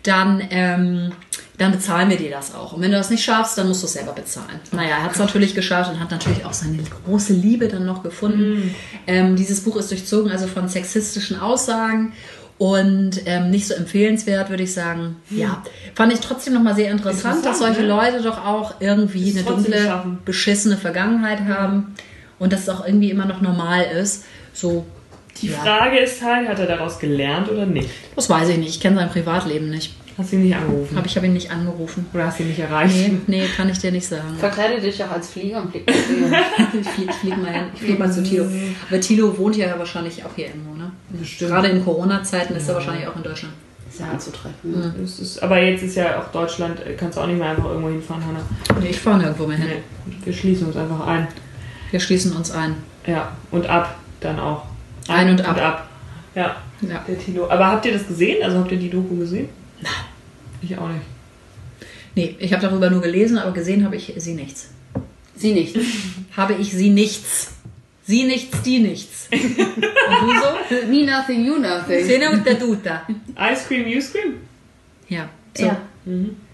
[0.05, 1.13] dann, ähm,
[1.59, 2.73] dann bezahlen wir dir das auch.
[2.73, 4.61] Und wenn du das nicht schaffst, dann musst du es selber bezahlen.
[4.73, 8.03] Naja, er hat es natürlich geschafft und hat natürlich auch seine große Liebe dann noch
[8.03, 8.75] gefunden.
[9.07, 12.13] Ähm, dieses Buch ist durchzogen also von sexistischen Aussagen
[12.59, 15.17] und ähm, nicht so empfehlenswert, würde ich sagen.
[15.31, 15.63] Ja,
[15.95, 17.89] fand ich trotzdem nochmal sehr interessant, dass Interessant, solche ne?
[17.89, 20.19] Leute doch auch irgendwie eine dunkle, schaffen.
[20.25, 21.95] beschissene Vergangenheit haben
[22.39, 24.25] und dass es auch irgendwie immer noch normal ist.
[24.53, 24.87] So,
[25.41, 27.89] Die ja, Frage ist halt, hat er daraus gelernt oder nicht?
[28.15, 28.71] das weiß ich nicht.
[28.71, 29.95] Ich kenne sein Privatleben nicht.
[30.17, 30.97] Hast du ihn nicht angerufen?
[30.97, 32.07] Habe ich habe ihn nicht angerufen.
[32.15, 32.95] Oder hast du ihn nicht erreicht?
[32.95, 34.37] Nee, nee, kann ich dir nicht sagen.
[34.39, 36.45] Verkleide dich doch als Flieger und flieg mit dir.
[36.81, 37.65] Ich fliege flieg mal hin.
[37.75, 38.47] Ich fliege mal zu Tilo.
[38.89, 40.93] Aber Tilo wohnt ja wahrscheinlich auch hier irgendwo, ne?
[41.11, 41.51] Bestimmt.
[41.51, 43.55] Gerade in Corona-Zeiten ist er wahrscheinlich auch in Deutschland.
[43.89, 44.95] Ist ja anzutreffen.
[45.03, 47.67] Es ist, aber jetzt ist ja auch Deutschland, äh, kannst du auch nicht mehr einfach
[47.67, 48.41] irgendwo hinfahren, Hanna.
[48.81, 49.69] Nee, ich fahre nirgendwo mehr hin.
[50.07, 51.29] Nee, wir schließen uns einfach ein.
[51.91, 52.77] Wir schließen uns ein.
[53.07, 54.65] Ja, und ab dann auch.
[55.09, 55.57] Ein und ab.
[56.35, 57.05] Ja, Ja.
[57.07, 57.49] der Tilo.
[57.49, 58.43] Aber habt ihr das gesehen?
[58.43, 59.49] Also habt ihr die Doku gesehen?
[59.81, 59.93] Nein.
[60.63, 61.03] Ich auch nicht.
[62.15, 64.71] Nee, ich habe darüber nur gelesen, aber gesehen habe ich sie nichts.
[65.37, 65.77] Sie nicht.
[66.37, 67.49] Habe ich sie nichts.
[68.07, 69.29] Sie nichts, die nichts.
[69.33, 70.87] Und du so?
[70.89, 72.05] Me nothing, you nothing.
[72.05, 73.03] Sene und der Duta.
[73.53, 74.35] Ice Cream, You Scream?
[75.09, 75.29] Ja.
[75.57, 75.65] So.
[75.67, 75.77] Ja.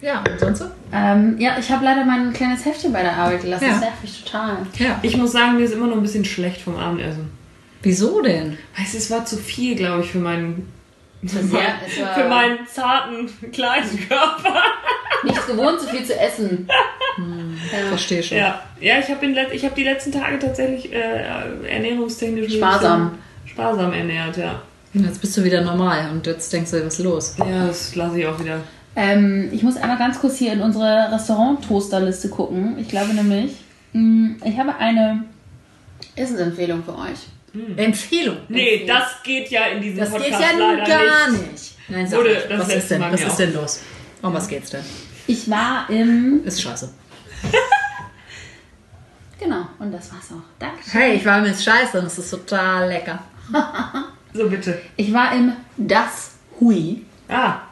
[0.00, 0.20] Ja.
[0.20, 0.66] und sonst so?
[0.92, 3.64] Ähm, ja, ich habe leider mein kleines Heftchen bei der Arbeit gelassen.
[3.64, 3.70] Ja.
[3.72, 4.58] Das nervt mich total.
[4.78, 4.98] Ja.
[5.02, 7.30] Ich muss sagen, mir ist immer noch ein bisschen schlecht vom Abendessen.
[7.82, 8.58] Wieso denn?
[8.76, 10.70] Weißt du, es war zu viel, glaube ich, für meinen,
[11.22, 14.62] es war für meinen zarten, kleinen Körper.
[15.24, 16.68] nichts gewohnt, so viel zu essen.
[17.18, 17.88] Ja.
[17.88, 18.38] Verstehe schon.
[18.38, 21.24] Ja, ja ich habe hab die letzten Tage tatsächlich äh,
[21.68, 23.18] ernährungstechnisch Sparsam.
[23.46, 24.62] sparsam ernährt, ja.
[24.94, 27.36] Und Jetzt bist du wieder normal und jetzt denkst du, was ist los?
[27.38, 28.60] Ja, das lasse ich auch wieder.
[28.96, 32.76] Ähm, ich muss einmal ganz kurz hier in unsere Restaurant-Toaster-Liste gucken.
[32.78, 33.52] Ich glaube nämlich,
[33.92, 35.24] mh, ich habe eine
[36.16, 37.28] Essensempfehlung für euch.
[37.76, 38.36] Empfehlung.
[38.48, 41.50] Nee, das geht ja in diesem Das Podcast geht ja leider gar nicht.
[41.52, 41.74] nicht.
[41.88, 42.50] Nein, sag Wurde nicht.
[42.50, 43.00] das was ist denn?
[43.00, 43.80] Mal Was ist denn los?
[44.22, 44.84] Um was geht's denn?
[45.26, 46.42] Ich war im.
[46.44, 46.90] Ist scheiße.
[49.38, 50.42] Genau, und das war's auch.
[50.58, 50.80] Danke.
[50.92, 53.18] Hey, ich war mit Scheiße und es ist total lecker.
[54.32, 54.80] So, bitte.
[54.96, 57.62] Ich war im Das Hui Ah,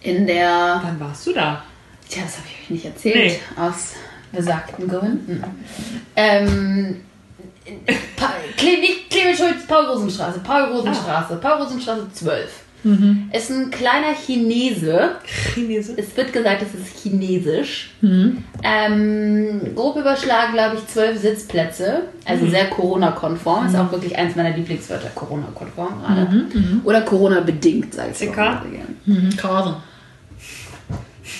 [0.00, 0.80] in der.
[0.82, 1.62] wann warst du da?
[2.08, 3.40] Tja, das habe ich euch nicht erzählt.
[3.56, 3.60] Nee.
[3.60, 3.92] Aus
[4.32, 5.44] besagten Gründen.
[6.16, 7.02] Ähm.
[8.16, 10.40] Pa Cle nicht Clemens Schulz, Paul-Rosenstraße.
[10.40, 11.36] Paul-Rosenstraße.
[11.36, 12.50] Paul-Rosenstraße 12.
[13.32, 15.12] Ist ein kleiner Chinese.
[15.54, 15.94] Chinese?
[15.96, 17.92] Es wird gesagt, es ist chinesisch.
[18.62, 22.02] Ähm, grob überschlagen, glaube ich, zwölf Sitzplätze.
[22.26, 23.66] Also sehr Corona-konform.
[23.66, 26.26] Ist auch wirklich eins meiner Lieblingswörter, Corona-konform gerade.
[26.84, 28.18] Oder Corona-bedingt, sage ich?
[29.06, 29.34] Mhm.
[29.36, 29.76] Karen.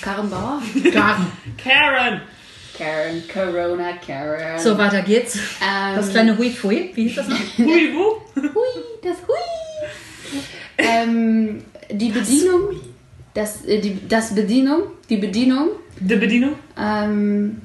[0.01, 0.61] Karen Bauer?
[0.91, 1.27] Karen.
[1.63, 2.21] Karen!
[2.77, 4.59] Karen, Corona, Karen.
[4.59, 5.35] So, weiter geht's.
[5.61, 7.37] Ähm, Das kleine Hui Fui, wie hieß das noch?
[7.57, 8.21] Hui, wo?
[8.35, 10.39] Hui, das Hui.
[10.77, 12.75] ähm, die Bedienung,
[13.33, 16.55] das, äh, die, das Bedienung, die Bedienung Die Bedienung?
[16.79, 17.61] ähm,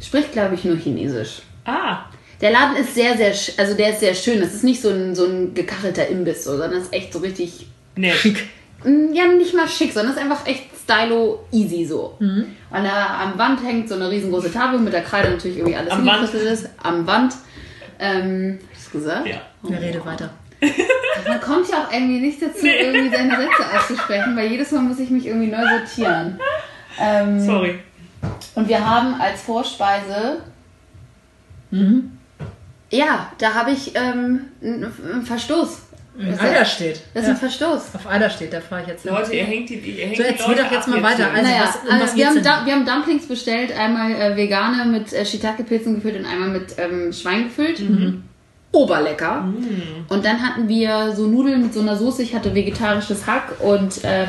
[0.00, 1.42] spricht, glaube ich, nur Chinesisch.
[1.64, 2.04] Ah,
[2.40, 4.40] Der Laden ist sehr, sehr, also der ist sehr schön.
[4.40, 7.18] Das ist nicht so ein, so ein gekachelter Imbiss, so, sondern es ist echt so
[7.18, 8.14] richtig, nett.
[8.14, 8.48] Schick.
[8.84, 12.16] mm, ja, nicht mal schick, sondern es ist einfach echt stylo easy so.
[12.18, 12.46] Mhm.
[12.70, 15.92] Und da am Wand hängt so eine riesengroße Tafel mit der Kreide natürlich irgendwie alles
[15.92, 16.34] Am Wand?
[16.34, 16.68] ist.
[16.82, 17.34] Am Wand.
[17.98, 19.26] Ähm, hab ich's gesagt?
[19.26, 19.40] Ja.
[19.62, 20.30] Wir reden weiter.
[21.26, 22.80] Man kommt ja auch irgendwie nicht dazu, Nee.
[22.80, 26.38] irgendwie seine Sätze auszusprechen, weil jedes Mal muss ich mich irgendwie neu sortieren.
[26.98, 27.78] Ähm, Sorry.
[28.54, 30.42] Und wir haben als Vorspeise.
[32.90, 35.82] Ja, da habe ich ähm, einen Verstoß.
[36.38, 37.00] Eider ist, steht.
[37.14, 37.34] das ist Ja.
[37.34, 37.94] ein Verstoß.
[37.94, 39.12] Auf Eider steht, da fahre ich jetzt hin.
[39.12, 41.16] Leute, ihr hängt die, ihr hängt So, die erzähl Leute doch jetzt ab mal weiter.
[41.16, 41.30] hier.
[41.30, 42.44] Also, naja, was- um was also wir, haben denn?
[42.44, 46.74] da, wir haben Dumplings bestellt, einmal äh, vegane mit äh, Shiitake-Pilzen gefüllt und einmal mit
[46.78, 47.80] ähm, Schwein gefüllt.
[47.80, 48.22] Mhm.
[48.72, 49.48] Oberlecker.
[50.08, 52.22] Und dann hatten wir so Nudeln mit so einer Soße.
[52.22, 54.28] Ich hatte vegetarisches Hack und ähm,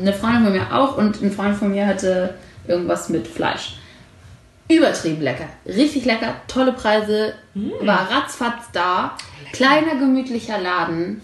[0.00, 2.34] eine Freundin von mir auch und ein Freund von mir hatte
[2.66, 3.74] irgendwas mit Fleisch.
[4.76, 5.48] Übertrieben lecker.
[5.66, 6.36] Richtig lecker.
[6.48, 7.34] Tolle Preise.
[7.54, 9.16] War ratzfatz da.
[9.52, 11.20] Kleiner, gemütlicher Laden.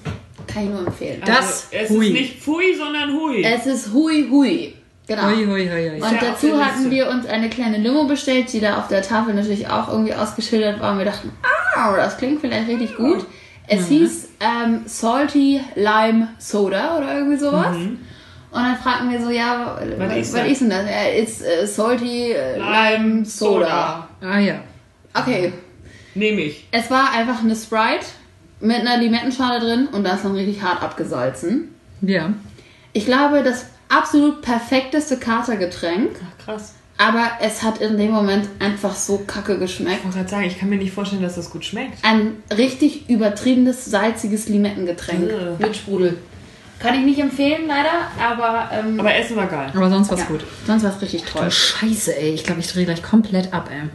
[0.47, 1.23] Kann ich nur empfehlen.
[1.25, 2.07] Das also, es Hui.
[2.07, 3.43] ist nicht Pfui, sondern Hui.
[3.43, 4.75] Es ist hui hui.
[5.07, 5.23] Genau.
[5.25, 6.03] Hui, hui, hui, hui.
[6.03, 9.35] Und ja dazu hatten wir uns eine kleine Limo bestellt, die da auf der Tafel
[9.35, 10.93] natürlich auch irgendwie ausgeschildert war.
[10.93, 11.33] Und wir dachten,
[11.75, 13.25] ah, das klingt vielleicht richtig gut.
[13.67, 17.77] Es hieß ähm, Salty Lime Soda oder irgendwie sowas.
[18.51, 20.85] Und dann fragten wir so, ja, was, ist was ist denn das?
[20.87, 24.09] Ja, it's äh, Salty äh, Lime Soda.
[24.21, 24.61] Ah ja.
[25.15, 25.53] Okay,
[26.15, 26.67] Nehme ich.
[26.71, 28.07] es war einfach eine Sprite
[28.61, 31.75] mit einer Limettenschale drin und da ist dann richtig hart abgesalzen.
[32.01, 32.33] Ja.
[32.93, 36.11] Ich glaube, das absolut perfekteste Katergetränk.
[36.23, 36.75] Ach, krass.
[37.01, 40.03] Aber es hat in dem Moment einfach so kacke Ich geschmeckt.
[40.05, 42.05] wollte gerade sagen, ich kann mir nicht vorstellen, dass das gut schmeckt.
[42.05, 45.57] Ein richtig übertriebenes, salziges Limettengetränk Ugh.
[45.61, 46.19] mit Sprudel.
[46.81, 49.73] Kann ich nicht empfehlen, leider, aber, ähm, Aber Essen war geil.
[49.75, 50.45] Aber sonst war's ja, gut.
[50.67, 51.45] sonst war es richtig toll.
[51.47, 52.31] Oh, scheiße, ey.
[52.35, 53.89] Ich glaube, ich drehe gleich komplett ab, ey.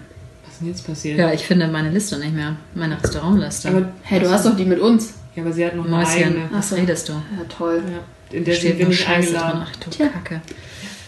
[0.43, 1.17] Was ist denn jetzt passiert?
[1.17, 2.57] Ja, ich finde meine Liste nicht mehr.
[2.75, 3.69] Meine Restaurantliste.
[3.69, 5.13] Aber, Hey, du hast doch die mit uns.
[5.35, 6.49] ja, aber sie hat noch eine eigene.
[6.51, 7.13] was redest du?
[7.13, 7.81] Ja, toll.
[7.87, 9.41] Ja, in der Steht nur nicht Scheiße drin.
[9.41, 9.67] eingeladen.
[9.71, 10.07] Ach du Tja.
[10.09, 10.41] Kacke.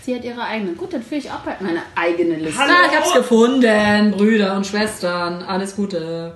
[0.03, 0.71] Sie hat ihre eigene.
[0.73, 2.57] Gut, dann führe ich auch bald meine eigene Liste.
[2.61, 2.71] Hallo.
[2.73, 4.11] Ah, ich hab's gefunden.
[4.11, 5.41] Brüder und Schwestern.
[5.43, 6.35] Alles Gute.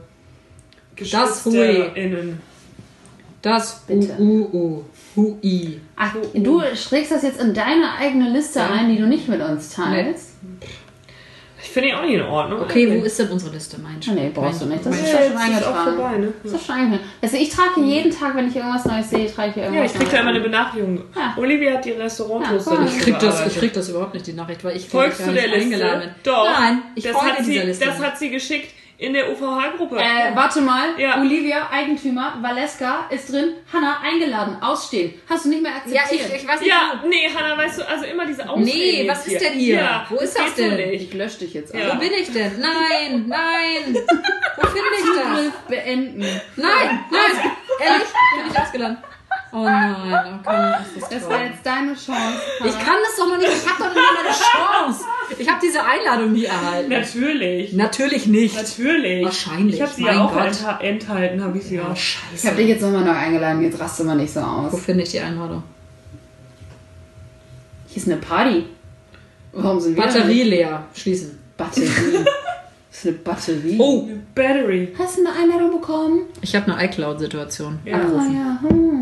[1.12, 1.84] Das Hui.
[1.96, 2.42] innen.
[3.42, 4.16] Das Bitte.
[4.20, 4.84] U-U-U.
[5.20, 5.82] Hui.
[5.96, 9.70] Ach, du schrägst das jetzt in deine eigene Liste ein, die du nicht mit uns
[9.72, 10.30] teilst?
[11.62, 12.62] Ich finde ihn auch nicht in Ordnung.
[12.62, 14.84] Okay, wo ist denn unsere Liste, mein Ah, nee, brauchst du nicht.
[14.84, 15.96] Das ist Ja, ja schon eingetragen.
[15.98, 16.34] vorbei, ne?
[16.44, 17.10] Das ist schon eingetragen.
[17.22, 19.92] Also ich trage jeden Tag, wenn ich irgendwas Neues sehe, trage ich hier Ja, irgendwas
[19.94, 20.40] ich krieg da immer eine.
[20.40, 21.02] Benachrichtigung.
[21.16, 21.34] Ja.
[21.38, 24.34] Olivia hat die Restauranttoaster Ja, nicht Ich krieg, das, ich krieg das überhaupt nicht, die
[24.34, 25.66] Nachricht, weil ich Folgst gar du nicht der Liste?
[25.76, 26.10] eingeladen bin.
[26.24, 26.46] Doch.
[26.46, 27.86] Nein, ich das folge hat dieser sie, Liste.
[27.86, 29.98] Das hat sie geschickt in der UVH-Gruppe.
[29.98, 31.00] Äh, warte mal.
[31.00, 31.20] Ja.
[31.22, 33.54] Olivia, Eigentümer, Valeska ist drin.
[33.72, 35.14] Hanna, eingeladen, ausstehen.
[35.30, 36.30] Hast du nicht mehr ja, akzeptiert?
[36.36, 36.70] ich, ich weiß nicht.
[36.70, 39.76] ja, nee, Hanna, weißt du, also immer diese Ausreden Nee, was ist denn hier?
[39.76, 40.76] Ja, Wo ist das denn?
[40.76, 41.04] nicht.
[41.04, 41.74] Ich lösche dich jetzt.
[41.74, 41.96] Ja.
[41.96, 42.60] Wo bin ich denn?
[42.60, 43.96] Nein, nein.
[44.58, 45.68] Wo finde ich das?
[45.68, 46.20] Beenden.
[46.20, 47.52] Nein, nein.
[47.80, 48.04] Ehrlich?
[48.04, 48.98] Ich bin nicht ausgeladen.
[49.52, 50.56] Oh nein, oh komm,
[50.96, 51.32] ist das Das toll.
[51.32, 52.40] war jetzt deine Chance.
[52.66, 53.50] Ich kann das doch noch nicht.
[53.52, 55.06] Ich habe doch nicht mal eine Chance.
[55.40, 56.90] Ich habe diese Einladung nie erhalten.
[56.90, 57.74] Natürlich.
[57.74, 58.56] Natürlich nicht.
[58.56, 59.26] Natürlich.
[59.26, 60.46] Wahrscheinlich, Ich habe sie mein ja auch Gott.
[60.48, 61.96] entha enthalten, habe ich sie auch.
[61.96, 64.80] Ich habe dich jetzt nochmal neu eingeladen, jetzt raste mal nicht so Wo aus.
[64.82, 65.64] finde ich die Einladung?
[67.88, 68.66] Hier ist eine Party.
[69.54, 70.84] Warum sind wir Batterie leer.
[70.94, 71.40] Schließen.
[71.58, 71.88] Batterie.
[72.92, 73.78] Das ist eine Batterie.
[73.80, 74.94] Oh, Battery.
[74.98, 76.22] Hast du eine Einladung bekommen?
[76.42, 77.80] ich habe eine iCloud-Situation.
[77.86, 77.98] Ja.
[77.98, 78.60] Ah ja.
[78.68, 78.99] Hm.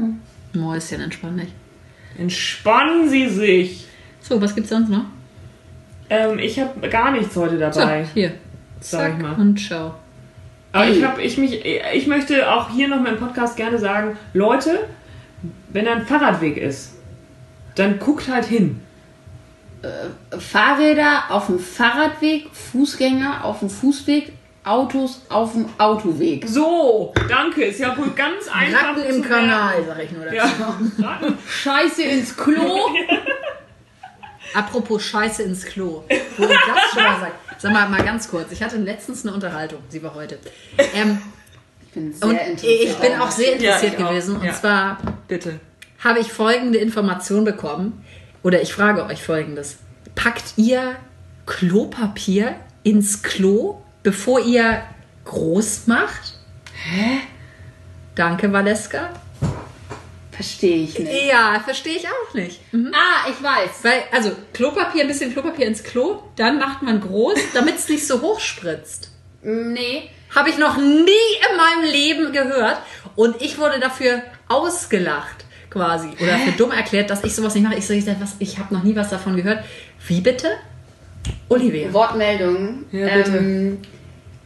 [0.59, 1.49] Mäuschen, entspann dich.
[2.17, 3.85] Entspannen Sie sich.
[4.21, 5.05] So, was gibt's sonst noch?
[6.09, 8.05] Ähm, ich habe gar nichts heute So, dabei.
[8.13, 8.33] hier.
[8.79, 9.33] Sag ich Zack mal.
[9.35, 9.93] und ciao.
[10.71, 10.93] Aber Hey.
[10.97, 14.87] ich habe ich mich ich möchte auch hier noch mal im Podcast gerne sagen, Leute,
[15.69, 16.95] wenn da ein Fahrradweg ist,
[17.75, 18.79] dann guckt halt hin.
[20.37, 24.33] Fahrräder auf dem Fahrradweg, Fußgänger auf dem Fußweg,
[24.67, 26.47] Autos auf dem Autoweg.
[26.47, 28.89] So, danke, ist ja wohl ganz einfach.
[28.89, 30.35] Ratten im Kanal, sag ich nur dazu.
[30.35, 31.19] Ja.
[31.49, 32.89] Scheiße ins Klo.
[34.53, 36.03] Apropos Scheiße ins Klo.
[36.37, 37.31] Wo ich das schon mal sag.
[37.59, 38.51] Sag mal, mal ganz kurz.
[38.51, 39.79] Ich hatte letztens eine Unterhaltung.
[39.89, 40.37] Sie war heute.
[40.93, 41.17] Ähm,
[41.87, 42.83] Ich bin sehr und interessiert.
[42.83, 44.09] ich bin auch sehr Ja, interessiert auch.
[44.09, 44.37] gewesen.
[44.37, 44.53] Und Ja.
[44.53, 45.59] zwar Bitte.
[46.03, 48.05] habe ich folgende Information bekommen.
[48.43, 49.77] Oder ich frage euch folgendes.
[50.15, 50.95] Packt ihr
[51.47, 54.83] Klopapier ins Klo, bevor ihr
[55.25, 56.35] groß macht?
[56.73, 57.17] Hä?
[58.15, 59.09] Danke, Valeska.
[60.31, 61.25] Verstehe ich nicht.
[61.27, 62.61] Ja, verstehe ich auch nicht.
[62.73, 62.93] Mhm.
[62.93, 63.83] Ah, ich weiß.
[63.83, 68.07] Weil, also, Klopapier, ein bisschen Klopapier ins Klo, dann macht man groß, damit es nicht
[68.07, 69.11] so hoch spritzt.
[69.41, 70.09] Nee.
[70.33, 72.77] Habe ich noch nie in meinem Leben gehört.
[73.17, 76.11] Und ich wurde dafür ausgelacht, quasi.
[76.21, 77.75] Oder für dumm erklärt, dass ich sowas nicht mache.
[77.75, 79.65] Ich so, ich, was, ich habe noch nie was davon gehört.
[80.07, 80.47] Wie bitte?
[81.49, 81.91] Olivia.
[81.91, 82.85] Wortmeldung.
[82.93, 83.37] Ja, bitte.
[83.37, 83.81] Ähm,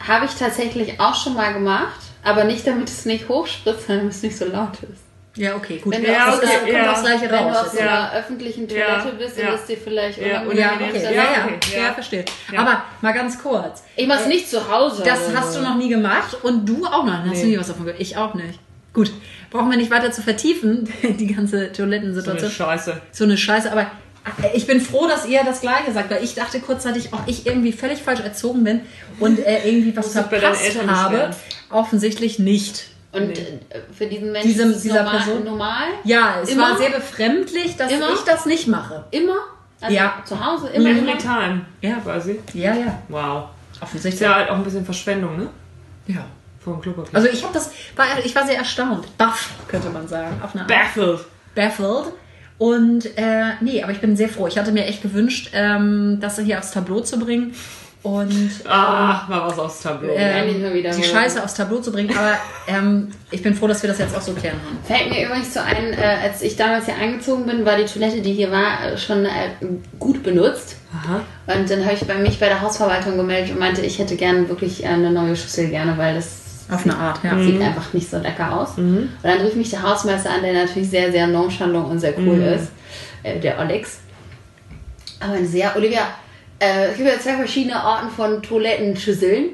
[0.07, 4.15] Habe ich tatsächlich auch schon mal gemacht, aber nicht damit es nicht hochspritzt, sondern damit
[4.15, 5.01] es nicht so laut ist.
[5.37, 5.93] Ja, okay, gut.
[5.93, 6.91] Wenn das du Ja, auf ist, so okay, einer- kommt ja.
[6.91, 7.57] aufs Gleiche Wenn du raus.
[7.57, 7.87] auf so jetzt.
[7.87, 9.45] einer öffentlichen Toilette Ja, bist, ja.
[9.45, 10.57] dann ist dir vielleicht Ja, unangenehm.
[10.57, 10.93] Ja, okay.
[10.93, 11.93] Ja, das- ja, okay, ja, ja.
[11.93, 12.25] verstehe.
[12.51, 12.59] Ja.
[12.59, 13.83] Aber mal ganz kurz.
[13.95, 15.03] Ich mach's nicht zu Hause.
[15.05, 17.13] Das oder hast du noch nie gemacht und du auch noch.
[17.19, 17.41] Hast Nee.
[17.43, 18.01] du nie was davon gehört?
[18.01, 18.59] Ich auch nicht.
[18.93, 19.09] Gut,
[19.51, 22.51] brauchen wir nicht weiter zu vertiefen, die ganze So eine Toilettensituation.
[22.51, 23.01] Scheiße.
[23.13, 23.85] So eine Scheiße, aber
[24.53, 27.71] ich bin froh, dass ihr das Gleiche sagt, weil ich dachte kurzzeitig, auch ich irgendwie
[27.71, 28.81] völlig falsch erzogen bin
[29.19, 31.31] und äh, irgendwie was verpasst habe.
[31.69, 32.85] Offensichtlich nicht.
[33.13, 33.33] Und Nee.
[33.69, 35.43] äh, für diesen Menschen Diesem- ist es dieser normal, Person?
[35.43, 35.83] normal?
[36.03, 36.63] Ja, es Immer?
[36.71, 38.13] war sehr befremdlich, dass Immer?
[38.13, 39.03] ich das nicht mache.
[39.11, 39.35] Immer?
[39.81, 40.21] Also Ja.
[40.23, 40.69] zu Hause?
[40.69, 40.89] Immer?
[40.91, 41.17] Every immer?
[41.17, 41.65] time.
[41.81, 41.95] Ja.
[41.95, 42.39] Quasi.
[42.53, 43.01] Ja, ja.
[43.09, 43.49] Wow.
[43.73, 44.21] Ist Offensichtlich.
[44.21, 45.49] ja halt auch ein bisschen Verschwendung, ne?
[46.07, 46.23] Ja.
[46.63, 47.15] Vom Klopapier.
[47.15, 49.17] Also ich habe das, war, ich war sehr erstaunt.
[49.17, 50.39] Baff, könnte man sagen.
[50.43, 50.67] Auf eine Art.
[50.69, 51.19] Baffled.
[51.55, 52.13] baffled.
[52.61, 54.45] Und äh, nee, aber ich bin sehr froh.
[54.45, 57.55] Ich hatte mir echt gewünscht, ähm, das hier aufs Tableau zu bringen
[58.03, 60.13] und Ah, mal was aufs Tableau.
[60.15, 61.03] ähm, die holen.
[61.03, 62.15] Scheiße aufs Tableau zu bringen.
[62.15, 64.77] Aber ähm, ich bin froh, dass wir das jetzt auch so klären haben.
[64.83, 68.21] Fällt mir übrigens so ein, äh, als ich damals hier eingezogen bin, war die Toilette,
[68.21, 69.49] die hier war, äh, schon äh,
[69.97, 70.75] gut benutzt.
[70.93, 71.21] Aha.
[71.47, 74.47] Und dann habe ich bei mich bei der Hausverwaltung gemeldet und meinte, ich hätte gerne
[74.49, 76.40] wirklich äh, eine neue Schüssel gerne, weil das
[76.71, 77.37] Auf eine Art, ja.
[77.37, 78.77] sieht einfach nicht so lecker aus.
[78.77, 82.41] Und dann rief mich der Hausmeister an, der natürlich sehr, sehr nonchalant und sehr cool
[82.41, 82.71] ist,
[83.23, 83.99] äh, der Alex.
[85.19, 86.07] Aber ja, Olivia,
[86.59, 89.49] äh, es gibt ja zwei verschiedene Arten von Toilettenschüsseln.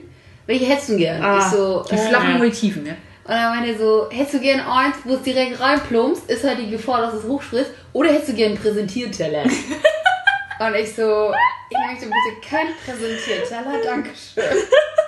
[0.45, 1.23] Welche hättest du gern?
[1.23, 2.93] Ah, ich so, Die äh, flachen und die tiefen, ja.
[2.93, 6.59] und dann meinte er so, hättest du gern eins, wo es direkt reinplumpst, ist halt
[6.59, 9.43] die Gefahr, dass es hochspritzt, oder hättest du gern einen Präsentierteller?
[10.59, 11.33] und ich so,
[11.69, 14.43] ich möchte bitte keinen Präsentierteller, Dankeschön.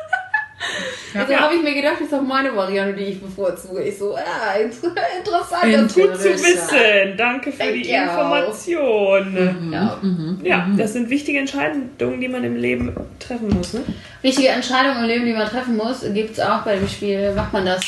[1.15, 1.39] Also Ja.
[1.39, 3.81] habe ich mir gedacht, das ist auch meine Variante, die ich bevorzuge.
[3.83, 5.63] Ich so, inter interessant.
[5.63, 7.17] Inter- Gut zu wissen.
[7.17, 8.11] Danke für die Thank you.
[8.11, 9.71] Information.
[9.73, 9.99] Ja.
[10.43, 13.73] Ja, das sind wichtige Entscheidungen, die man im Leben treffen muss.
[13.73, 13.81] Ne?
[14.21, 17.53] Wichtige Entscheidungen im Leben, die man treffen muss, gibt es auch bei dem Spiel, macht
[17.53, 17.81] man das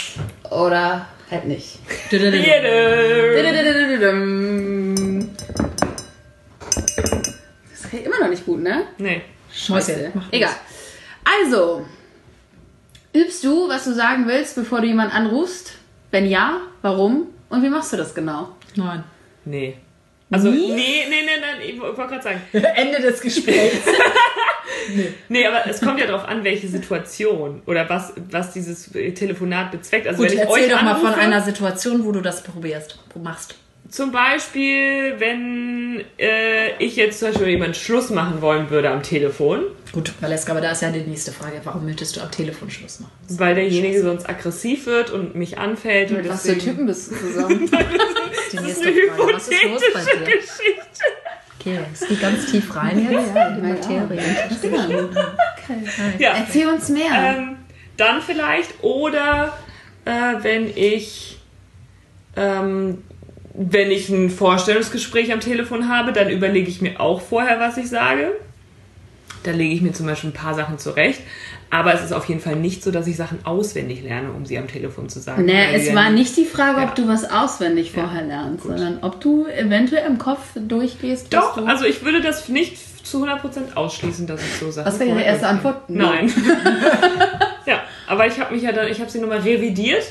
[0.50, 1.78] oder halt nicht.
[2.10, 2.22] Das
[7.92, 8.84] geht immer noch nicht gut, ne?
[8.98, 9.22] Nee.
[9.54, 10.12] Scheiße.
[10.32, 10.52] Egal.
[11.24, 11.86] Also,
[13.14, 15.74] übst du, was du sagen willst, bevor du jemanden anrufst?
[16.12, 17.28] Wenn ja, Warum?
[17.50, 18.50] Und wie machst du das genau?
[18.76, 19.04] Nein.
[19.46, 19.78] Nee.
[20.30, 20.72] Also, Nie?
[20.72, 22.42] nee, nee, nee, nein, ich wollte gerade sagen.
[22.76, 23.86] Ende des Gesprächs.
[25.30, 30.08] Nee, aber es kommt ja darauf an, welche Situation oder was, was dieses Telefonat bezweckt.
[30.08, 32.44] Also, Gut, wenn ich erzähl euch doch mal anrufe, von einer Situation, wo du das
[32.44, 33.56] probierst, machst.
[33.92, 39.04] Zum Beispiel, wenn äh, ich jetzt zum Beispiel mit jemand Schluss machen wollen würde am
[39.04, 41.60] Telefon, Gut, Valeska, aber da ist ja die nächste Frage.
[41.66, 43.12] Warum möchtest du am Telefon Schluss machen?
[43.28, 46.12] weil derjenige sonst aggressiv wird und mich anfällt.
[46.12, 47.70] Mit was für Typen bist du zusammen?
[47.70, 49.34] Die Das ist nächste eine Frage.
[49.34, 50.38] Was ist los bei hypothetische dir?
[50.38, 51.04] Geschichte.
[51.60, 53.74] Okay, es geht ganz tief rein jetzt Ja, in die ja.
[53.76, 55.10] Materie.
[56.18, 56.34] Ja.
[56.38, 57.12] Erzähl uns mehr.
[57.38, 57.58] Ähm,
[57.98, 59.58] dann vielleicht, oder
[60.06, 61.40] äh, wenn ich
[62.38, 63.04] ähm,
[63.54, 67.90] wenn ich ein Vorstellungsgespräch am Telefon habe, dann überlege ich mir auch vorher, was ich
[67.90, 68.32] sage.
[69.44, 71.22] Da lege ich mir zum Beispiel ein paar Sachen zurecht.
[71.72, 74.58] Aber es ist auf jeden Fall nicht so, dass ich Sachen auswendig lerne, um sie
[74.58, 75.46] am Telefon zu sagen.
[75.46, 76.88] Nee, Weil es war nicht die Frage, Ja.
[76.88, 81.34] ob du was auswendig vorher lernst, sondern ob du eventuell im Kopf durchgehst.
[81.34, 85.00] Doch, du also ich würde das nicht zu 100% ausschließen, dass ich so Sachen Was
[85.00, 85.48] wäre Ihre erste.
[85.48, 85.90] Antwort?
[85.90, 86.32] Nein.
[87.66, 90.04] ja, aber ich habe mich ja dann, ich habe sie nochmal revidiert,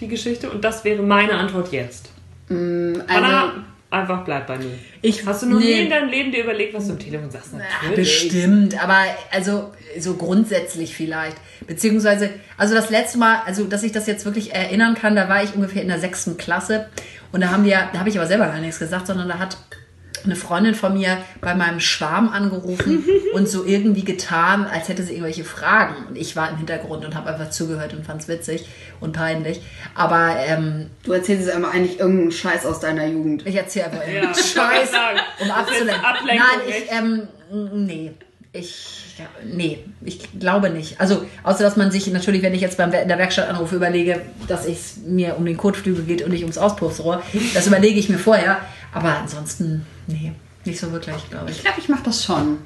[0.00, 2.10] die Geschichte, und das wäre meine Antwort jetzt.
[2.50, 3.52] Also, Anna,
[3.90, 4.72] einfach bleib bei mir.
[5.02, 7.30] Ich, Hast du noch nie nee, in deinem Leben dir überlegt, was du am Telefon
[7.30, 7.52] sagst?
[7.52, 7.96] Natürlich.
[7.96, 8.98] Bestimmt, aber
[9.30, 11.36] also so grundsätzlich vielleicht.
[11.66, 15.42] Beziehungsweise, also das letzte Mal, also dass ich das jetzt wirklich erinnern kann, da war
[15.42, 16.88] ich ungefähr in der sechsten Klasse
[17.32, 19.56] und da haben wir, da habe ich aber selber gar nichts gesagt, sondern da hat
[20.24, 23.04] eine Freundin von mir bei meinem Schwarm angerufen
[23.34, 26.06] und so irgendwie getan, als hätte sie irgendwelche Fragen.
[26.08, 28.66] Und ich war im Hintergrund und habe einfach zugehört und fand es witzig
[29.00, 29.60] und peinlich.
[29.94, 33.46] Aber ähm, du erzählst jetzt einmal eigentlich irgendeinen Scheiß aus deiner Jugend.
[33.46, 34.90] ich erzähle Ja, irgendeinen wollte Scheiß,
[35.40, 36.02] um abzulenken.
[36.26, 37.28] Nein, ich, ähm,
[37.86, 38.12] nee.
[38.52, 41.00] Ich, ja, nee, ich glaube nicht.
[41.00, 44.22] Also, außer dass man sich natürlich, wenn ich jetzt beim, in der Werkstatt anrufe, überlege,
[44.48, 47.22] dass es mir um den Kotflügel geht und nicht ums Auspuffsrohr.
[47.54, 48.58] Das überlege ich mir vorher.
[48.92, 50.32] Aber ansonsten, nee,
[50.64, 51.56] nicht so wirklich, glaube ich.
[51.58, 52.58] Ich glaube, ich mache das schon.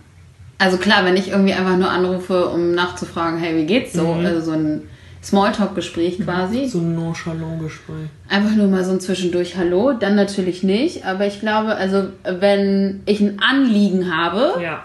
[0.59, 4.13] Also klar, wenn ich irgendwie einfach nur anrufe, um nachzufragen, hey, wie geht's so?
[4.13, 4.83] Also so ein
[5.23, 6.67] Smalltalk-Gespräch quasi.
[6.69, 8.09] So ein Nonchalant-Gespräch.
[8.29, 11.05] Einfach nur mal so ein Zwischendurch Hallo, dann natürlich nicht.
[11.07, 14.85] Aber ich glaube, also wenn ich ein Anliegen habe, Ja.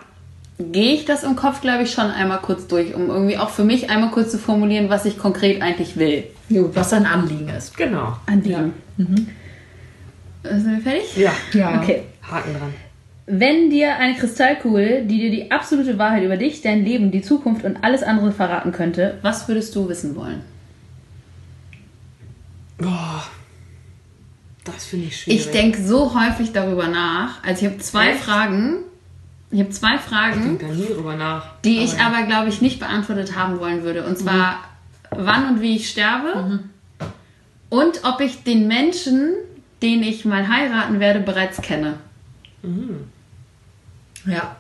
[0.59, 3.63] gehe ich das im Kopf, glaube ich, schon einmal kurz durch, um irgendwie auch für
[3.63, 6.23] mich einmal kurz zu formulieren, was ich konkret eigentlich will.
[6.49, 7.77] Gut, was dein Anliegen ist.
[7.77, 8.17] Genau.
[8.25, 8.73] Anliegen.
[8.97, 9.03] Äh,
[10.43, 11.17] Sind wir fertig?
[11.17, 11.31] Ja.
[11.53, 11.81] Ja.
[11.81, 12.03] Okay.
[12.29, 12.73] Haken dran.
[13.31, 17.63] Wenn dir eine Kristallkugel, die dir die absolute Wahrheit über dich, dein Leben, die Zukunft
[17.63, 20.41] und alles andere verraten könnte, was würdest du wissen wollen?
[22.77, 23.23] Boah.
[24.63, 25.39] Das finde ich schwierig.
[25.45, 27.43] Ich denke so häufig darüber nach.
[27.43, 28.19] Also ich habe zwei Echt?
[28.21, 28.77] Fragen.
[29.51, 31.59] Ich habe zwei Ich Fragen, denke da nie drüber nach.
[31.65, 32.07] die ich ja.
[32.07, 34.05] aber, glaube ich, nicht beantwortet haben wollen würde.
[34.05, 34.59] Und zwar,
[35.11, 36.59] wann und wie ich sterbe
[37.69, 39.33] und ob ich den Menschen,
[39.81, 41.95] den ich mal heiraten werde, bereits kenne.
[44.25, 44.57] Ja,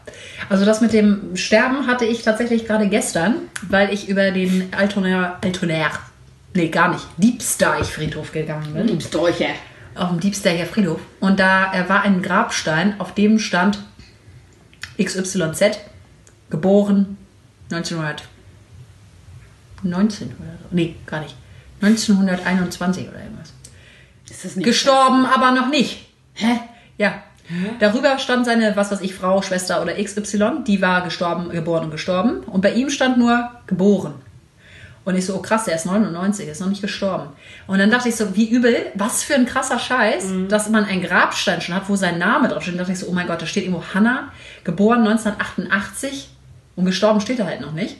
[0.47, 5.37] also das mit dem Sterben hatte ich tatsächlich gerade gestern, weil ich über den Altonair,
[5.41, 5.91] Altonair,
[6.53, 8.87] nee, gar nicht, Diebsteich-Friedhof gegangen bin.
[8.87, 9.47] Liebsdorche.
[9.95, 11.01] Auf dem Diebsteicher Friedhof.
[11.19, 13.79] Und da äh, war ein Grabstein, auf dem stand
[14.97, 15.79] XYZ,
[16.49, 17.17] geboren
[17.71, 20.67] 1919 oder so.
[20.71, 21.35] Nee, gar nicht.
[21.81, 23.38] 1921 oder irgendwas.
[24.57, 26.07] Gestorben, aber noch nicht.
[26.33, 26.59] Hä?
[26.97, 27.23] Ja.
[27.79, 31.91] Darüber stand seine, was weiß ich, Frau, Schwester oder XY, die war gestorben, geboren und
[31.91, 32.41] gestorben.
[32.43, 34.13] Und bei ihm stand nur geboren.
[35.03, 37.29] Und ich so, oh krass, der ist 99, ist noch nicht gestorben.
[37.65, 41.01] Und dann dachte ich so, wie übel, was für ein krasser Scheiß, dass man einen
[41.01, 42.75] Grabstein schon hat, wo sein Name draufsteht.
[42.75, 44.31] Und dachte ich so, oh mein Gott, da steht irgendwo Hanna,
[44.63, 46.29] geboren 1988
[46.75, 47.97] und gestorben steht er halt noch nicht.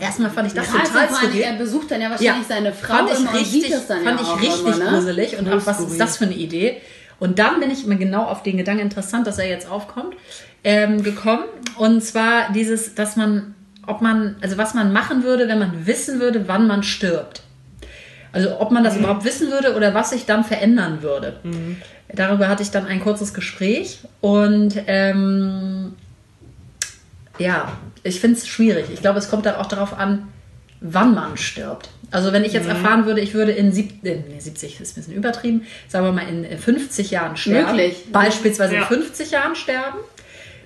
[0.00, 1.40] Erstmal fand ich das Ja, also total allem, skurril.
[1.40, 4.04] er besucht dann ja wahrscheinlich seine Frau fand ich immer und richtig, sieht das dann
[4.04, 4.90] fand ja ich auch richtig immer, ne?
[4.90, 6.76] gruselig und auch, was ist das für eine Idee?
[7.18, 10.14] Und dann bin ich mir genau auf den Gedanken interessant, dass er jetzt aufkommt,
[10.62, 11.44] ähm, gekommen.
[11.76, 13.54] Und zwar dieses, dass man,
[13.86, 17.42] ob man, also was man machen würde, wenn man wissen würde, wann man stirbt.
[18.30, 21.40] Also ob man das überhaupt wissen würde oder was sich dann verändern würde.
[22.12, 25.94] Darüber hatte ich dann ein kurzes Gespräch und ähm,
[27.38, 27.72] ja,
[28.02, 28.86] ich finde es schwierig.
[28.92, 30.28] Ich glaube, es kommt dann auch darauf an,
[30.80, 31.90] wann man stirbt.
[32.10, 34.94] Also wenn ich jetzt erfahren würde, ich würde in sieb, äh, nee, 70 ist ein
[34.94, 38.06] bisschen übertrieben, sagen wir mal in äh, 50 Jahren sterben, Möglich.
[38.12, 38.86] beispielsweise in Ja.
[38.86, 39.98] 50 Jahren sterben,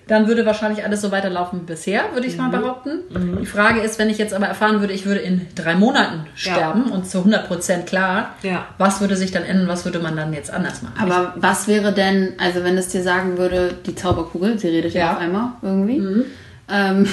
[0.09, 3.01] dann würde wahrscheinlich alles so weiterlaufen wie bisher, würde ich mal behaupten.
[3.41, 6.55] Die Frage ist, wenn ich jetzt aber erfahren würde, ich würde in drei Monaten Ja.
[6.55, 8.67] sterben und zu 100 Prozent klar, Ja.
[8.79, 10.95] was würde sich dann ändern, was würde man dann jetzt anders machen?
[11.01, 15.01] Aber was wäre denn, also wenn es dir sagen würde, die Zauberkugel, sie redet ja,
[15.07, 15.13] Ja.
[15.15, 16.25] auf einmal irgendwie,
[16.73, 17.09] ähm,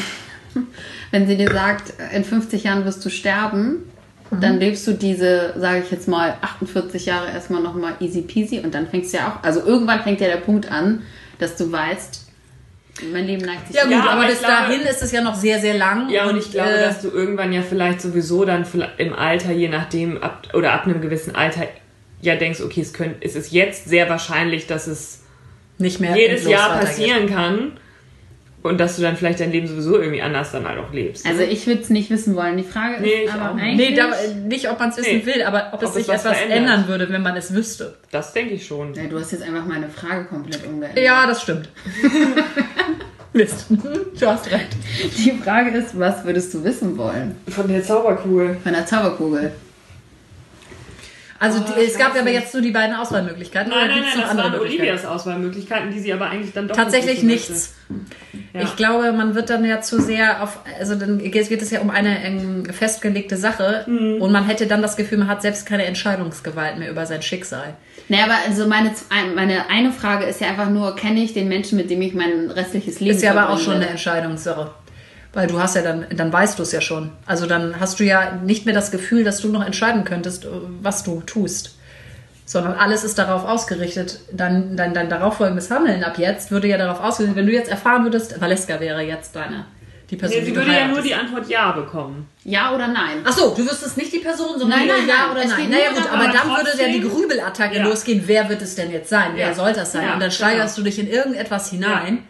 [1.12, 3.84] wenn sie dir sagt, in 50 Jahren wirst du sterben,
[4.32, 8.76] dann lebst du diese, sage ich jetzt mal, 48 Jahre erstmal nochmal easy peasy und
[8.76, 11.01] dann fängst du ja auch, also irgendwann fängt ja der Punkt an,
[11.39, 12.28] dass du weißt,
[13.12, 15.34] mein Leben neigt sich Ja gut, Ja, aber bis glaube- dahin ist es ja noch
[15.34, 16.10] sehr, sehr lang.
[16.10, 18.66] Ja, und ich glaube, äh, dass du irgendwann ja vielleicht sowieso dann
[18.97, 21.68] im Alter, je nachdem, ab, oder ab einem gewissen Alter,
[22.22, 25.24] ja denkst, okay, es, könnt, es ist jetzt sehr wahrscheinlich, dass es
[25.78, 27.72] nicht mehr jedes Jahr passieren kann
[28.62, 31.26] und dass du dann vielleicht dein Leben sowieso irgendwie anders dann halt auch lebst.
[31.26, 32.57] Also ich würde es nicht wissen wollen.
[32.57, 33.89] Die Frage ist Nee, ich aber eigentlich...
[33.91, 34.10] Nee, da,
[34.47, 35.26] nicht, ob man es wissen Nee.
[35.26, 36.57] will, aber ob, es Ob sich es was etwas verändert.
[36.60, 37.95] ändern würde, wenn man es wüsste.
[38.12, 38.93] das denke ich schon.
[38.93, 41.03] Ja, du hast jetzt einfach meine Frage komplett umgeändert.
[41.03, 41.70] Ja, das stimmt.
[43.34, 43.66] Mist.
[44.20, 44.68] Du hast recht.
[45.18, 48.57] Die Frage ist, was würdest du wissen wollen Von der Zauberkugel.
[48.64, 49.51] von der Zauberkugel?
[51.40, 53.70] Also Oh, die, es gab aber jetzt nur die beiden Auswahlmöglichkeiten.
[53.70, 54.82] Nein, oder nein, nein, noch das andere waren Möglichkeiten?
[54.90, 57.76] Olivias Auswahlmöglichkeiten, die sie aber eigentlich dann doch Tatsächlich nicht nichts.
[58.54, 58.62] Ja.
[58.62, 61.90] Ich glaube, man wird dann ja zu sehr auf, also dann geht es ja um
[61.90, 64.22] eine ähm, festgelegte Sache Mhm.
[64.22, 67.76] und man hätte dann das Gefühl, man hat selbst keine Entscheidungsgewalt mehr über sein Schicksal.
[68.10, 68.92] Naja, aber also meine,
[69.36, 72.50] meine eine Frage ist ja einfach nur, kenne ich den Menschen, mit dem ich mein
[72.52, 73.88] restliches Leben Ist ja aber auch schon eine?
[73.88, 74.72] Entscheidungssache.
[75.34, 77.12] Weil du hast ja dann, dann weißt du es ja schon.
[77.28, 80.48] Also dann hast du ja nicht mehr das Gefühl, dass du noch entscheiden könntest,
[80.82, 81.76] was du tust.
[82.46, 84.22] Sondern alles ist darauf ausgerichtet.
[84.32, 88.04] Dein, dein, dein darauffolgendes Handeln ab jetzt würde ja darauf ausgerichtet, wenn du jetzt erfahren
[88.06, 89.66] würdest, Valeska wäre jetzt deine,
[90.10, 92.28] die Person, Nee, sie würde ja nur die Antwort Ja bekommen.
[92.44, 93.18] Ja oder nein?
[93.24, 95.32] Ach so, du wüsstest nicht die Person, sondern Nein, nur nein, ja nein.
[95.32, 95.70] oder Es nein.
[95.70, 97.84] Naja gut, aber dann würde ja die Grübelattacke Ja.
[97.84, 98.24] losgehen.
[98.26, 99.34] Wer wird es denn jetzt sein?
[99.36, 99.54] Wer Ja.
[99.54, 100.06] soll das sein?
[100.08, 102.24] Ja, Und dann steigerst du dich in irgendetwas hinein.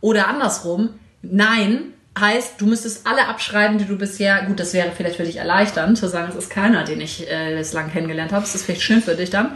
[0.00, 5.16] Oder andersrum, nein heißt, du müsstest alle abschreiben, die du bisher, gut, das wäre vielleicht
[5.16, 8.42] für dich erleichternd, zu sagen, es ist keiner, den ich äh, bislang kennengelernt habe.
[8.42, 9.52] Das ist vielleicht schön für dich dann.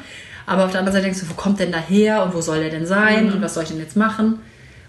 [0.46, 2.60] Aber auf der anderen Seite denkst du, wo kommt denn der her und wo soll
[2.60, 3.32] der denn sein Mhm.
[3.34, 4.40] und was soll ich denn jetzt machen?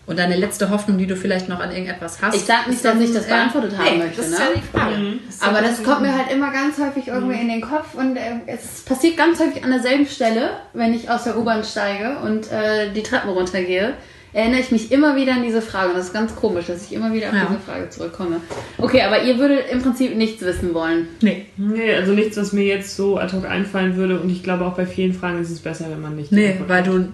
[0.05, 2.35] Und deine letzte Hoffnung, die du vielleicht noch an irgendetwas hast.
[2.35, 4.45] Ich sag nicht, dass ich das äh, beantwortet haben nee, möchte, Das ist ne?
[4.45, 4.95] ja die Frage.
[5.25, 8.15] Das ja Aber das kommt mir halt immer ganz häufig irgendwie in den Kopf und
[8.15, 12.51] äh, es passiert ganz häufig an derselben Stelle, wenn ich aus der U-Bahn steige und
[12.51, 13.95] äh, die Treppen runtergehe,
[14.35, 15.89] erinnere ich mich immer wieder an diese Frage.
[15.89, 17.47] Und das ist ganz komisch, dass ich immer wieder auf Ja.
[17.49, 18.41] diese Frage zurückkomme.
[18.77, 21.07] Okay, aber ihr würdet im Prinzip nichts wissen wollen.
[21.21, 21.45] Nee.
[21.57, 24.19] Nee, also nichts, was mir jetzt so ad hoc einfallen würde.
[24.19, 26.31] Und ich glaube auch bei vielen Fragen ist es besser, wenn man nicht.
[26.31, 27.07] Nee, weil du.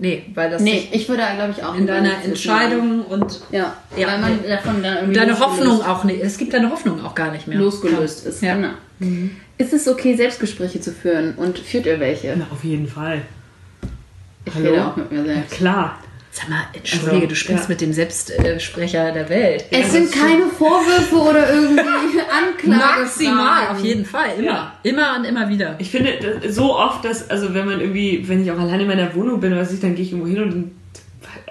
[0.00, 3.40] Nee, weil das Nee, ich würde, glaube ich, auch in deiner Entscheidung und.
[3.52, 4.48] Ja, Ja, weil man nee.
[4.48, 6.20] davon dann irgendwie deine Hoffnung auch nicht.
[6.22, 7.58] Es gibt deine Hoffnung auch gar nicht mehr.
[7.58, 8.42] losgelöst ist.
[8.42, 8.54] Ja.
[8.56, 8.70] Genau.
[9.58, 11.34] Ist es okay, Selbstgespräche zu führen?
[11.36, 12.34] Und führt ihr welche?
[12.36, 13.20] Na, auf jeden Fall.
[14.46, 14.70] Ich Hallo?
[14.70, 15.52] rede auch mit mir selbst.
[15.54, 15.98] Klar.
[16.36, 17.68] Sag mal, entschuldige, Also, du sprichst ja.
[17.68, 19.66] mit dem Selbstsprecher der Welt.
[19.70, 21.80] Es sind keine Vorwürfe oder irgendwie
[22.68, 23.02] Anklagen.
[23.02, 24.30] Maximal, auf jeden Fall.
[24.38, 24.46] Immer.
[24.46, 24.78] Ja.
[24.82, 25.76] Immer und immer wieder.
[25.78, 26.18] Ich finde
[26.48, 29.54] so oft, dass, also wenn man irgendwie, wenn ich auch alleine in meiner Wohnung bin
[29.56, 30.70] was ich, dann gehe ich irgendwo hin und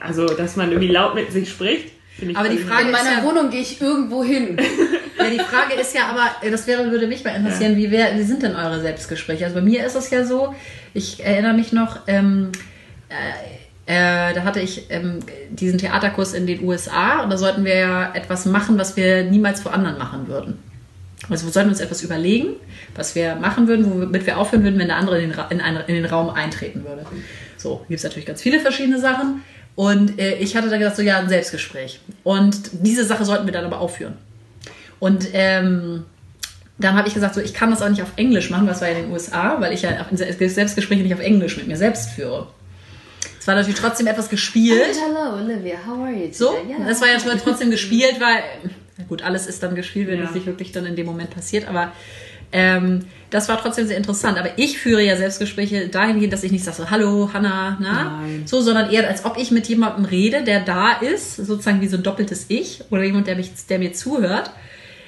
[0.02, 1.94] also, dass man irgendwie laut mit sich spricht.
[2.36, 4.58] Aber die Frage In meiner ja- Wohnung gehe ich irgendwo hin.
[5.16, 8.24] Ja, die Frage ist ja aber, das wäre, würde mich mal interessieren, wie, wer, wie
[8.24, 9.46] sind denn eure Selbstgespräche?
[9.46, 10.54] Also bei mir ist es ja so,
[10.94, 12.52] ich erinnere mich noch, ähm,
[13.08, 13.14] äh,
[13.86, 15.20] äh, da hatte ich ähm,
[15.50, 19.62] diesen Theaterkurs in den USA und da sollten wir ja etwas machen, was wir niemals
[19.62, 20.58] vor anderen machen würden.
[21.30, 22.56] Also wir sollten uns etwas überlegen,
[22.96, 25.62] was wir machen würden, womit wir aufhören würden, wenn der andere in den, Ra in,
[25.62, 27.06] einen, in den Raum eintreten würde.
[27.58, 29.42] So, gibt es natürlich ganz viele verschiedene Sachen.
[29.76, 32.00] Und äh, ich hatte dann gedacht, so ja, ein Selbstgespräch.
[32.24, 34.16] Und diese Sache sollten wir dann aber aufführen.
[35.00, 36.04] Und ähm,
[36.78, 38.90] dann habe ich gesagt, so, ich kann das auch nicht auf Englisch machen, was war
[38.90, 42.12] ja in den USA, weil ich ja auch Selbstgespräche nicht auf Englisch mit mir selbst
[42.12, 42.48] führe.
[43.44, 44.96] Es war natürlich trotzdem etwas gespielt.
[45.06, 46.32] Hello, Olivia, how are you?
[46.32, 46.76] So, today?
[46.78, 46.88] Yeah.
[46.88, 48.42] das war ja trotzdem gespielt, weil,
[48.98, 50.30] na gut, alles ist dann gespielt, wenn Ja.
[50.30, 51.92] es nicht wirklich dann in dem Moment passiert, aber
[52.54, 54.38] ähm, das war trotzdem sehr interessant.
[54.38, 58.22] Aber ich führe ja Selbstgespräche dahingehend, dass ich nicht sage so, hallo, Hanna, na?
[58.22, 58.44] Nein.
[58.46, 61.98] So, sondern eher, als ob ich mit jemandem rede, der da ist, sozusagen wie so
[61.98, 64.52] ein doppeltes Ich oder jemand, der, mich, der mir zuhört.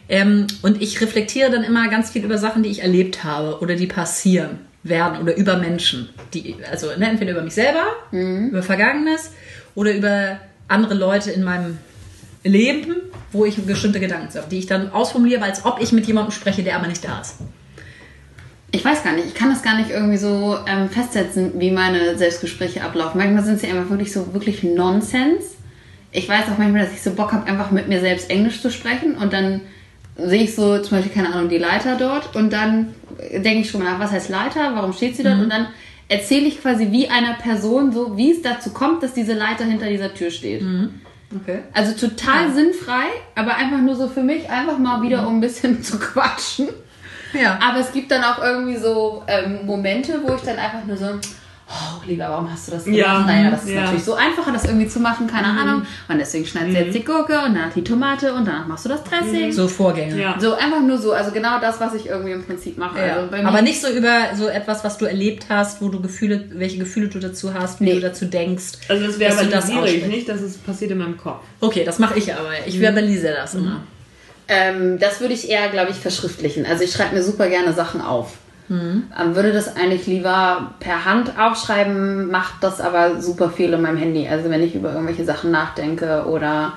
[0.09, 3.75] Ähm, und ich reflektiere dann immer ganz viel über Sachen, die ich erlebt habe oder
[3.75, 6.09] die passieren werden oder über Menschen.
[6.33, 9.31] Die, also ne, entweder über mich selber, über Vergangenes
[9.73, 11.79] oder über andere Leute in meinem
[12.43, 12.95] Leben,
[13.31, 16.63] wo ich bestimmte Gedanken habe, die ich dann ausformuliere, als ob ich mit jemandem spreche,
[16.63, 17.37] der aber nicht da ist.
[18.71, 22.17] Ich weiß gar nicht, ich kann das gar nicht irgendwie so ähm, festsetzen, wie meine
[22.17, 23.17] Selbstgespräche ablaufen.
[23.17, 25.55] Manchmal sind sie einfach wirklich so wirklich Nonsens.
[26.11, 28.69] Ich weiß auch manchmal, dass ich so Bock habe, einfach mit mir selbst Englisch zu
[28.69, 29.61] sprechen und dann
[30.17, 32.93] sehe ich so zum Beispiel, keine Ahnung, die Leiter dort und dann
[33.31, 35.67] denke ich schon mal nach, was heißt Leiter, warum steht sie dort und dann
[36.07, 39.89] erzähle ich quasi wie einer Person so, wie es dazu kommt, dass diese Leiter hinter
[39.89, 40.61] dieser Tür steht.
[41.41, 41.59] Okay.
[41.73, 43.05] Also total sinnfrei,
[43.35, 46.69] aber einfach nur so für mich, einfach mal wieder um ein bisschen zu quatschen.
[47.33, 47.59] Ja.
[47.61, 51.05] Aber es gibt dann auch irgendwie so ähm, Momente, wo ich dann einfach nur so,
[51.67, 53.27] oh, lieber, warum hast du das Ja, gemacht?
[53.27, 53.81] Naja, das ist ja.
[53.81, 55.57] natürlich so einfacher, das irgendwie zu machen, keine Mhm.
[55.59, 55.81] Ahnung.
[56.07, 58.89] Und deswegen schneidest du jetzt die Gurke und danach die Tomate und danach machst du
[58.89, 59.51] das Dressing.
[59.51, 60.19] So Vorgänge.
[60.21, 60.35] Ja.
[60.39, 62.99] So einfach nur so, also genau das, was ich irgendwie im Prinzip mache.
[62.99, 63.15] Ja.
[63.15, 65.99] Also bei mir- aber nicht so über so etwas, was du erlebt hast, wo du
[66.01, 67.93] Gefühle, welche Gefühle du dazu hast, wie Nee.
[67.95, 68.65] du dazu denkst.
[68.87, 71.43] Also das das verbalisiere ich nicht, das ist passiert in meinem Kopf.
[71.61, 72.49] Okay, das mache ich aber.
[72.65, 73.81] Ich verbalisiere das immer.
[74.47, 76.67] Ähm, das würde ich eher, glaube ich, verschriftlichen.
[76.67, 78.33] Also ich schreibe mir super gerne Sachen auf.
[78.67, 79.03] Mhm.
[79.33, 84.27] Würde das eigentlich lieber per Hand aufschreiben, macht das aber super viel in meinem Handy.
[84.27, 86.73] Also wenn ich über irgendwelche Sachen nachdenke oder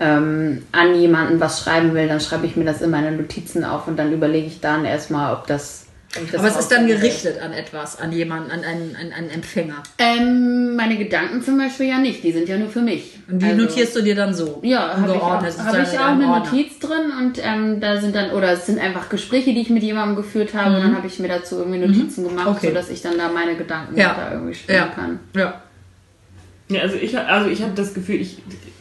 [0.00, 3.88] ähm, an jemanden was schreiben will, dann schreibe ich mir das in meine Notizen auf
[3.88, 5.86] und dann überlege ich dann erstmal, ob das.
[6.36, 9.82] Aber es ist dann gerichtet an etwas, an jemanden, an einen, an einen Empfänger.
[9.98, 13.18] Ähm, meine Gedanken zum Beispiel ja nicht, die sind ja nur für mich.
[13.30, 14.58] Und die Also- notierst du dir dann so?
[14.62, 15.58] Ja, habe ich, auch, hab ich
[15.98, 16.50] auch in eine Ordner.
[16.50, 19.82] Notiz drin und ähm, da sind dann, oder es sind einfach Gespräche, die ich mit
[19.82, 22.52] jemandem geführt habe und dann habe ich mir dazu irgendwie Notizen gemacht, Mhm.
[22.56, 22.68] Okay.
[22.68, 24.14] sodass ich dann da meine Gedanken Ja.
[24.14, 24.86] da irgendwie spielen Ja.
[24.86, 25.20] kann.
[25.36, 25.60] Ja.
[26.70, 28.38] Ja, also ich, also ich habe das Gefühl, ich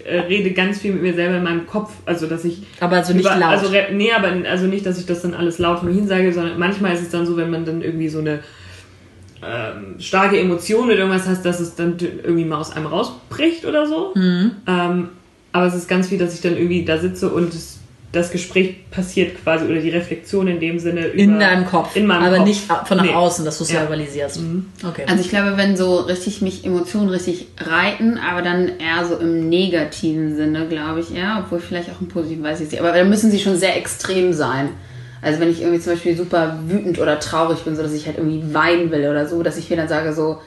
[0.07, 3.13] äh, rede ganz viel mit mir selber in meinem Kopf, also dass ich Aber also
[3.13, 3.51] nicht über, laut.
[3.51, 6.93] Also, nee, aber also nicht, dass ich das dann alles laut mir hinsage, sondern manchmal
[6.93, 8.39] ist es dann so, wenn man dann irgendwie so eine
[9.43, 13.85] ähm, starke Emotion oder irgendwas hast, dass es dann irgendwie mal aus einem rausbricht oder
[13.85, 14.13] so.
[14.15, 14.51] Mhm.
[14.65, 15.09] Ähm,
[15.51, 17.76] aber es ist ganz viel, dass ich dann irgendwie da sitze und es,
[18.17, 21.95] das Gespräch passiert quasi oder die Reflexion in dem Sinne in über, deinem Kopf.
[21.95, 22.47] In meinem aber Kopf.
[22.47, 23.13] nicht von nach Nee.
[23.13, 23.79] außen, dass du es Ja.
[23.79, 24.39] verbalisierst.
[24.87, 25.03] Okay.
[25.07, 29.47] Also ich glaube, wenn so richtig mich Emotionen richtig reiten, aber dann eher so im
[29.49, 32.79] negativen Sinne, glaube ich eher, obwohl vielleicht auch im positiven, weiß ich nicht.
[32.81, 34.69] Aber dann müssen sie schon sehr extrem sein.
[35.21, 38.17] Also wenn ich irgendwie zum Beispiel super wütend oder traurig bin, so dass ich halt
[38.17, 40.39] irgendwie weinen will oder so, dass ich mir dann sage so,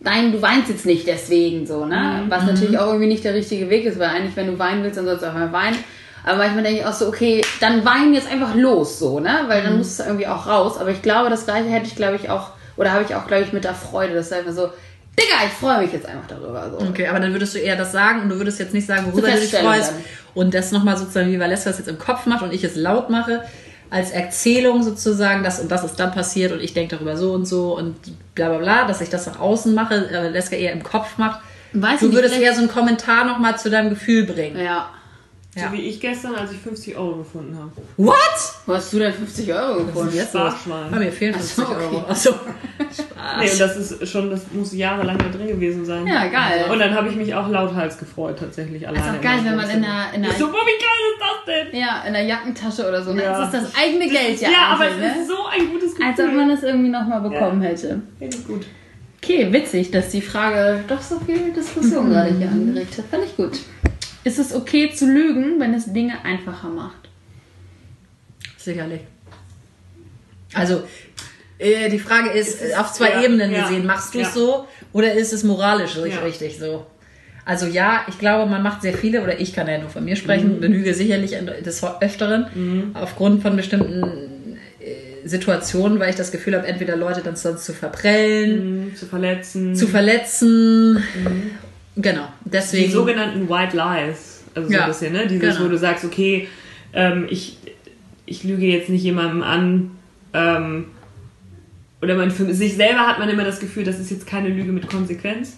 [0.00, 2.22] nein, du weinst jetzt nicht deswegen so, ne?
[2.28, 4.98] Was natürlich auch irgendwie nicht der richtige Weg ist, weil eigentlich, wenn du weinen willst,
[4.98, 5.76] dann sollst du auch mal weinen.
[6.24, 9.44] Aber manchmal denke ich auch so, okay, dann wein jetzt einfach los, so, ne?
[9.46, 10.78] Weil dann muss es irgendwie auch raus.
[10.78, 13.44] Aber ich glaube, das gleiche hätte ich, glaube ich, auch, oder habe ich auch, glaube
[13.44, 14.14] ich, mit der Freude.
[14.14, 14.70] Das ist einfach so,
[15.18, 16.70] Digga, ich freue mich jetzt einfach darüber.
[16.70, 16.86] So.
[16.88, 19.28] Okay, aber dann würdest du eher das sagen und du würdest jetzt nicht sagen, worüber
[19.30, 19.92] du dich freust.
[19.92, 20.04] dann.
[20.34, 23.10] Und das nochmal sozusagen, wie Valessa das jetzt im Kopf macht und ich es laut
[23.10, 23.42] mache,
[23.90, 27.46] als Erzählung sozusagen, das und das ist dann passiert und ich denke darüber so und
[27.46, 27.94] so und
[28.34, 31.40] bla bla bla, dass ich das nach außen mache, äh, Leska eher im Kopf macht.
[31.72, 34.58] Weiß du nicht, würdest eher so einen Kommentar nochmal zu deinem Gefühl bringen.
[34.58, 34.88] Ja.
[35.54, 35.68] Ja.
[35.68, 37.70] So wie ich gestern, als ich 50 Euro gefunden habe.
[37.96, 38.16] What?
[38.66, 40.14] Wo hast du denn 50 Euro gefunden?
[40.14, 40.52] Jetzt los.
[40.52, 40.92] Sparschwein.
[40.92, 41.84] Ah, mir fehlen Ach 50 so, okay.
[41.84, 42.04] Euro.
[42.08, 42.34] Achso.
[43.40, 46.06] Nee, und das ist schon, das muss jahrelang da drin gewesen sein.
[46.06, 46.66] Ja, geil.
[46.70, 49.06] Und dann habe ich mich auch lauthals gefreut, tatsächlich alleine.
[49.06, 51.20] ist auch geil, wenn man in einer, in Ich so, einer, boah, wie geil ist
[51.20, 51.80] das denn?
[51.80, 53.14] ja, in der Jackentasche oder so.
[53.14, 53.22] Ne?
[53.22, 53.40] Ja.
[53.40, 55.06] Das ist das eigene Geld ja, Ja, aber es ne?
[55.20, 56.06] ist so ein gutes Gefühl.
[56.06, 58.02] Als ob man es irgendwie nochmal bekommen hätte.
[58.18, 58.66] Finde ich gut.
[59.22, 63.06] Okay, witzig, dass die Frage doch so viel Diskussion gerade hier angeregt hat.
[63.10, 63.58] Fand ich gut.
[64.24, 67.08] Ist es okay zu lügen, wenn es Dinge einfacher macht?
[68.56, 69.00] Sicherlich.
[70.54, 70.84] Also,
[71.58, 74.28] äh, die Frage ist, Ist es- auf zwei ja, Ebenen ja, gesehen, machst du es
[74.28, 74.32] ja.
[74.32, 76.20] so oder ist es moralisch Ja.
[76.20, 76.86] richtig so?
[77.46, 80.12] Also ja, ich glaube, man macht sehr viele, oder ich kann ja nur von mir
[80.12, 80.16] Mhm.
[80.18, 86.66] sprechen, belüge sicherlich des Öfteren, aufgrund von bestimmten äh, Situationen, weil ich das Gefühl habe,
[86.66, 89.74] entweder Leute dann sonst zu verprellen, Mhm, Zu verletzen.
[89.74, 91.02] zu verletzen.
[91.96, 92.90] Genau, die deswegen.
[92.92, 94.42] sogenannten White Lies.
[94.54, 95.26] Also so Ja, ein bisschen, ne?
[95.26, 95.64] Dieses, genau.
[95.66, 96.48] wo du sagst, okay,
[96.92, 97.58] ähm, ich,
[98.26, 99.90] ich lüge jetzt nicht jemandem an.
[100.32, 100.86] Ähm,
[102.02, 104.72] oder man für sich selber hat man immer das Gefühl, das ist jetzt keine Lüge
[104.72, 105.56] mit Konsequenz.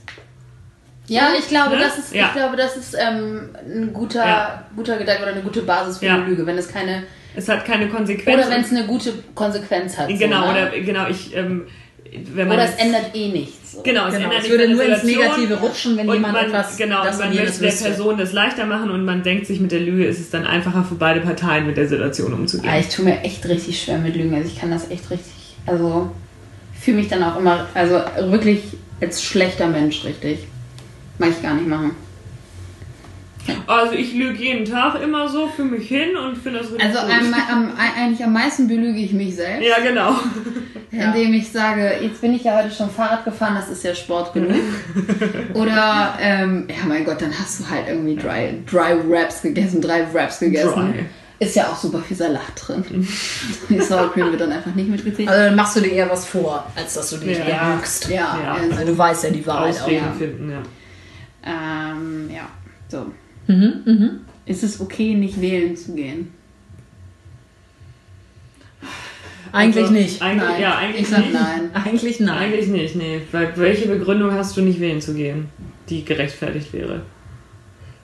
[1.09, 1.83] Ja, ich glaube, Ne?
[1.83, 2.27] das ist, Ja.
[2.27, 4.65] ich glaube, das ist ähm, ein guter, Ja.
[4.75, 6.15] guter Gedanke oder eine gute Basis für Ja.
[6.17, 8.41] eine Lüge, wenn es keine Es hat keine Konsequenz.
[8.45, 10.09] oder wenn es eine gute Konsequenz hat.
[10.09, 10.71] Genau, so, ne?
[10.71, 11.67] oder genau, ich, ähm,
[12.35, 13.73] wenn man oder es jetzt- ändert eh nichts.
[13.73, 13.83] So.
[13.83, 15.31] Genau, es Genau, ändert es nicht würde nur ins Situation.
[15.41, 17.71] Negative rutschen, wenn und jemand man, etwas genau, das man möchte der.
[17.73, 20.85] Person das leichter machen und man denkt sich mit der Lüge, ist es dann einfacher
[20.85, 22.71] für beide Parteien mit der Situation umzugehen.
[22.71, 24.35] Aber ich tue mir echt richtig schwer mit Lügen.
[24.35, 25.33] Also ich kann das echt richtig,
[25.67, 26.11] also
[26.81, 28.01] fühle mich dann auch immer, also
[28.31, 28.61] wirklich
[29.01, 30.39] als schlechter Mensch richtig.
[31.19, 31.93] Mag ich gar nicht machen.
[33.67, 37.01] Also ich lüge jeden Tag immer so für mich hin und finde das richtig Also
[37.07, 37.11] gut.
[37.11, 40.15] am, am, eigentlich am meisten belüge ich mich selbst, ja, genau.
[40.91, 44.33] indem ich sage, jetzt bin ich ja heute schon Fahrrad gefahren, das ist ja Sport
[44.35, 44.55] genug.
[45.55, 50.07] Oder, ähm, ja mein Gott, dann hast du halt irgendwie drei, drei Wraps gegessen, drei
[50.13, 50.93] Wraps gegessen.
[50.93, 51.05] Dry.
[51.39, 52.83] Ist ja auch super viel Salat drin.
[53.69, 55.29] Die Sour Cream wird dann einfach nicht mitgezählt.
[55.29, 57.75] Also dann machst du dir eher was vor, als dass du dich Ja.
[57.75, 58.09] lügst.
[58.09, 58.55] ja, Ja.
[58.55, 59.91] also, du weißt ja die Wahrheit auch.
[59.91, 60.13] Ja.
[60.19, 60.63] finden, ja.
[61.45, 62.49] ähm, ja,
[62.89, 63.07] so.
[63.47, 64.11] Mhm, mhm.
[64.47, 66.33] Ist es okay, nicht wählen zu gehen?
[69.53, 70.23] Eigentlich Also, nicht.
[70.23, 70.61] Eigentlich, Nein.
[70.61, 71.33] Ja, eigentlich ich sag nicht.
[71.33, 71.71] nein.
[71.75, 72.39] Eigentlich nein.
[72.39, 73.21] Eigentlich nicht, nee.
[73.33, 75.49] Weil welche Begründung hast du nicht wählen zu gehen,
[75.89, 77.03] die gerechtfertigt wäre?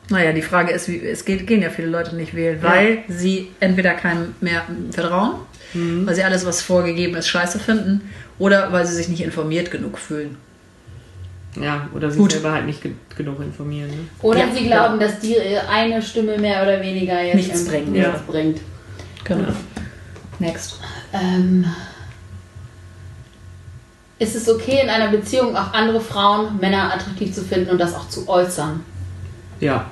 [0.09, 3.49] Naja, die Frage ist, wie, es geht, gehen ja viele Leute nicht wählen, weil sie
[3.61, 5.37] entweder keinem mehr vertrauen,
[5.75, 8.03] weil sie alles, was vorgegeben ist, scheiße finden,
[8.39, 10.37] oder weil sie sich nicht informiert genug fühlen.
[11.61, 12.33] Ja, oder sich Gut.
[12.33, 13.91] selber halt nicht ge genug informieren.
[13.91, 13.97] Ne?
[14.23, 17.93] Oder Ja, sie glauben, dass die äh, eine Stimme mehr oder weniger jetzt Nichts bringt.
[17.93, 18.21] nichts Ja.
[18.27, 18.61] bringt.
[19.25, 19.49] Genau.
[20.39, 20.81] Next.
[21.13, 21.67] Ähm,
[24.19, 27.95] ist es okay, in einer Beziehung auch andere Frauen, Männer attraktiv zu finden und das
[27.95, 28.81] auch zu äußern?
[29.61, 29.91] Ja.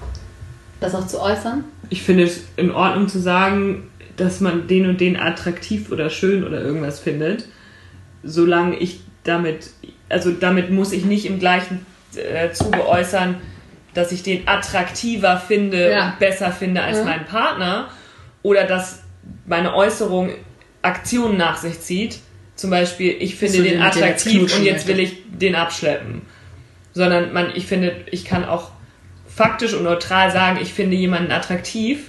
[0.81, 1.65] Das auch zu äußern?
[1.91, 6.45] Ich finde es in Ordnung zu sagen, dass man den und den attraktiv oder schön
[6.45, 7.47] oder irgendwas findet,
[8.23, 9.71] solange ich damit,
[10.11, 11.87] also damit muss ich nicht im gleichen
[12.17, 13.37] äh, Zuge äußern,
[13.95, 16.07] dass ich den attraktiver finde Ja.
[16.07, 17.05] und besser finde als Ja.
[17.05, 17.89] meinen Partner
[18.43, 19.03] oder dass
[19.47, 20.31] meine Äußerung
[20.83, 22.19] Aktionen nach sich zieht.
[22.57, 26.23] Zum Beispiel, ich finde du den den attraktiv und jetzt will ich den abschleppen.
[26.93, 28.71] Sondern man, ich finde, ich kann auch
[29.29, 32.09] faktisch und neutral sagen, ich finde jemanden attraktiv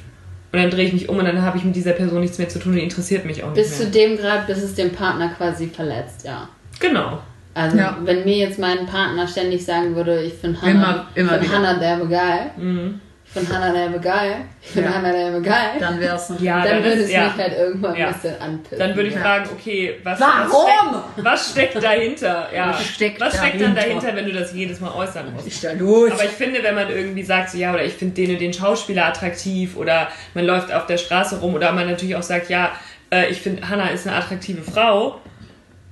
[0.51, 2.49] und dann drehe ich mich um und dann habe ich mit dieser Person nichts mehr
[2.49, 4.91] zu tun und die interessiert mich auch nicht Bis zu dem Grad, bis es den
[4.91, 6.49] Partner quasi verletzt, ja.
[6.79, 7.21] Genau.
[7.53, 7.97] Also, Ja.
[8.03, 11.51] wenn mir jetzt mein Partner ständig sagen würde, ich finde Hannah, Immer- immer.
[11.53, 13.01] Hannah derbe geil, Mhm.
[13.25, 14.95] ich finde Hannah derbe geil, ich finde Ja.
[14.95, 17.23] Hannah derbe geil, Dann wäre es Ja, dann dann, würde es ja.
[17.25, 18.07] mich halt irgendwann Ja.
[18.07, 18.79] ein bisschen anpissen.
[18.79, 19.21] dann würde ich Ja.
[19.21, 21.01] fragen, okay, was, Warum?
[21.17, 22.47] Was, steckt, was steckt dahinter?
[22.55, 22.69] Ja.
[22.69, 23.81] Was steckt was steckt dann dahinter?
[24.01, 25.47] dahinter, wenn du das jedes Mal äußern musst?
[25.47, 26.11] ist da los?
[26.11, 28.53] Aber ich finde, wenn man irgendwie sagt, so, ja, oder ich finde den und den
[28.53, 32.71] Schauspieler attraktiv oder man läuft auf der Straße rum oder man natürlich auch sagt, ja,
[33.13, 35.19] äh, ich finde, Hannah ist eine attraktive Frau,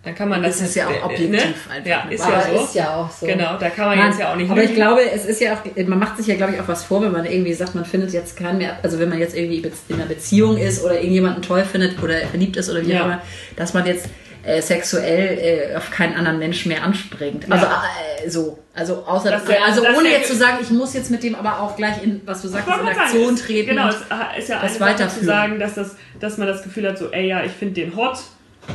[0.04, 0.62] dann kann man das.
[0.62, 1.40] Ist ja auch äh, objektiv Ne?
[1.76, 2.64] einfach, Ja, ist Aber ja so.
[2.64, 3.26] ist ja auch so.
[3.26, 4.82] Genau, da kann man Nein, jetzt ja auch nicht aber ich lügen.
[4.82, 7.12] glaube, es ist ja auch, man macht sich ja, glaube ich, auch was vor, wenn
[7.12, 9.58] man irgendwie sagt, man findet jetzt keinen mehr, also wenn man jetzt irgendwie
[9.90, 13.02] in einer Beziehung ist oder irgendjemanden toll findet oder verliebt ist oder wie Ja.
[13.02, 13.22] auch immer,
[13.58, 14.08] dass man jetzt
[14.46, 17.52] äh, sexuell äh, auf keinen anderen Menschen mehr anspringt.
[17.52, 21.12] Also äh, so, also außer, Das also das ohne jetzt zu sagen, ich muss jetzt
[21.12, 23.70] mit dem aber auch gleich in, was du sagst, Ich in sagen, Aktion treten.
[23.72, 23.96] Genau, es
[24.40, 27.28] ist ja eine Sache zu sagen, dass, das, dass man das Gefühl hat, so, ey,
[27.28, 28.18] ja, ich finde den hot.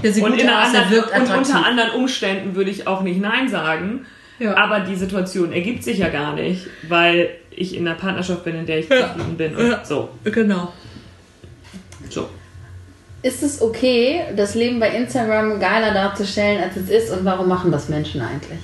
[0.02, 2.86] Der sieht Und, gut in aus, der anderen, wirkt und unter anderen Umständen würde ich
[2.86, 4.06] auch nicht Nein sagen.
[4.38, 4.56] Ja.
[4.56, 8.66] Aber die Situation ergibt sich ja gar nicht, weil ich in einer Partnerschaft bin, in
[8.66, 9.08] der ich Ja.
[9.08, 9.54] zufrieden bin.
[9.56, 9.84] Und Ja.
[9.84, 10.08] so.
[10.24, 10.72] Genau.
[12.10, 12.28] so.
[13.22, 17.10] Ist es okay, das Leben bei Instagram geiler darzustellen, als es ist?
[17.10, 18.58] Und warum machen das Menschen eigentlich?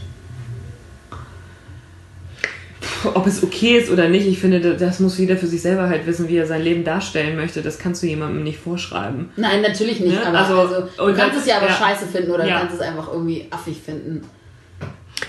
[3.05, 6.07] Ob es okay ist oder nicht, ich finde, das- muss jeder für sich selber halt
[6.07, 7.63] wissen, wie er sein Leben darstellen möchte.
[7.63, 9.31] Das kannst du jemandem nicht vorschreiben.
[9.37, 10.13] Nein, natürlich nicht.
[10.15, 10.27] Ne?
[10.27, 11.73] Aber Also, also, du und kannst das- es ja aber ja.
[11.75, 12.55] scheiße finden oder Ja.
[12.55, 14.23] du kannst es einfach irgendwie affig finden.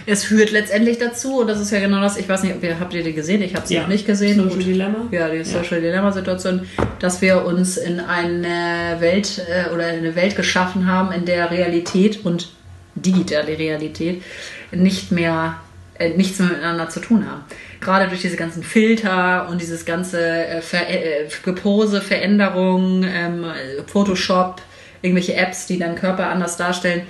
[0.06, 2.80] Es führt letztendlich dazu, und das ist ja genau das, ich weiß nicht, ob ihr,
[2.80, 3.42] habt ihr die gesehen?
[3.42, 3.82] Ich habe sie Ja.
[3.82, 4.36] noch nicht gesehen.
[4.38, 4.66] Social Gut.
[4.66, 4.98] Dilemma?
[5.12, 6.62] Ja, die Social Dilemma-Situation,
[7.00, 12.26] dass wir uns in eine Welt äh, oder eine Welt geschaffen haben, in der Realität
[12.26, 12.50] und
[12.96, 14.24] digitale Realität
[14.72, 15.56] nicht mehr
[16.02, 17.44] äh, nichts mehr miteinander zu tun haben.
[17.80, 23.46] Gerade durch diese ganzen Filter und dieses ganze äh, Ver äh, Gepose, Veränderungen, ähm,
[23.88, 24.62] Photoshop,
[25.02, 27.04] irgendwelche Apps, die deinen Körper anders darstellen,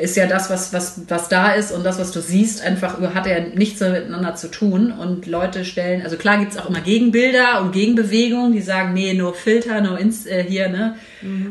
[0.00, 3.26] ist ja das, was, was, was da ist und das, was du siehst, einfach hat
[3.26, 4.92] ja nichts mehr miteinander zu tun.
[4.92, 9.14] Und Leute stellen, also klar gibt es auch immer Gegenbilder und Gegenbewegungen, die sagen, nee,
[9.14, 10.96] nur Filter, nur ins, äh, hier, ne,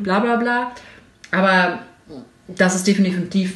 [0.04, 0.72] bla bla bla.
[1.32, 1.80] Aber
[2.48, 3.56] das ist definitiv,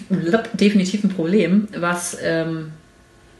[0.53, 2.71] definitiv ein Problem, was ähm,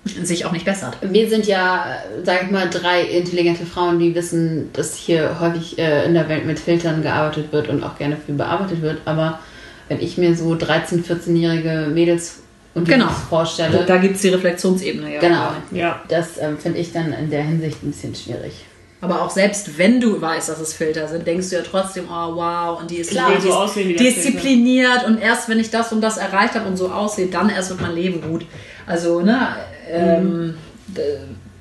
[0.05, 0.97] sich auch nicht bessert.
[1.01, 5.77] Wir sind ja, äh, sag ich mal, drei intelligente Frauen, die wissen, dass hier häufig
[5.77, 8.99] äh, in der Welt mit Filtern gearbeitet wird und auch gerne viel bearbeitet wird.
[9.05, 9.39] Aber
[9.87, 12.39] wenn ich mir so 13-, 14-jährige Mädels
[12.75, 13.09] und Genau.
[13.09, 15.19] Vorstelle, Da gibt es die Reflexionsebene ja.
[15.19, 16.01] genau, Ja.
[16.07, 18.65] das ähm, finde ich dann in der Hinsicht ein bisschen schwierig.
[19.01, 22.35] Aber auch selbst wenn du weißt, dass es Filter sind, denkst du ja trotzdem, oh
[22.35, 25.57] wow, und die ist Klar, die so ist aussehen wie der diszipliniert und erst wenn
[25.59, 28.45] ich das und das erreicht habe und so aussehe, dann erst wird mein Leben gut.
[28.85, 29.55] Also, ne,
[29.91, 30.53] ähm,
[30.87, 31.01] d-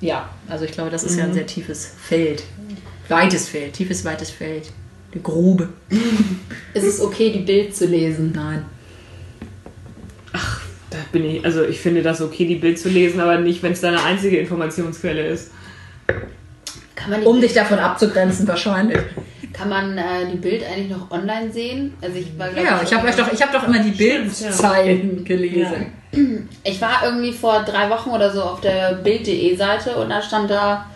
[0.01, 2.45] ja, also ich glaube, das ist ja ein sehr tiefes Feld.
[3.09, 4.71] Weites Feld, tiefes, weites Feld.
[5.13, 5.69] Eine Grube.
[6.75, 8.33] Ist es okay, die Bild zu lesen?
[8.35, 8.65] Nein.
[10.91, 13.73] Da bin ich, also ich finde das okay, die Bild zu lesen, aber nicht, wenn
[13.73, 15.51] es deine einzige Informationsquelle ist.
[16.95, 18.99] Kann man die, Um dich davon abzugrenzen, wahrscheinlich.
[19.53, 21.93] kann man äh, die Bild eigentlich noch online sehen?
[22.01, 25.25] Also ich war, glaub Ja, ich habe euch doch, ich habe doch immer die Bildzeilen
[25.25, 25.87] gelesen.
[26.65, 30.51] Ich war irgendwie vor drei Wochen oder so auf der Bild.de Seite und da stand
[30.51, 30.87] da,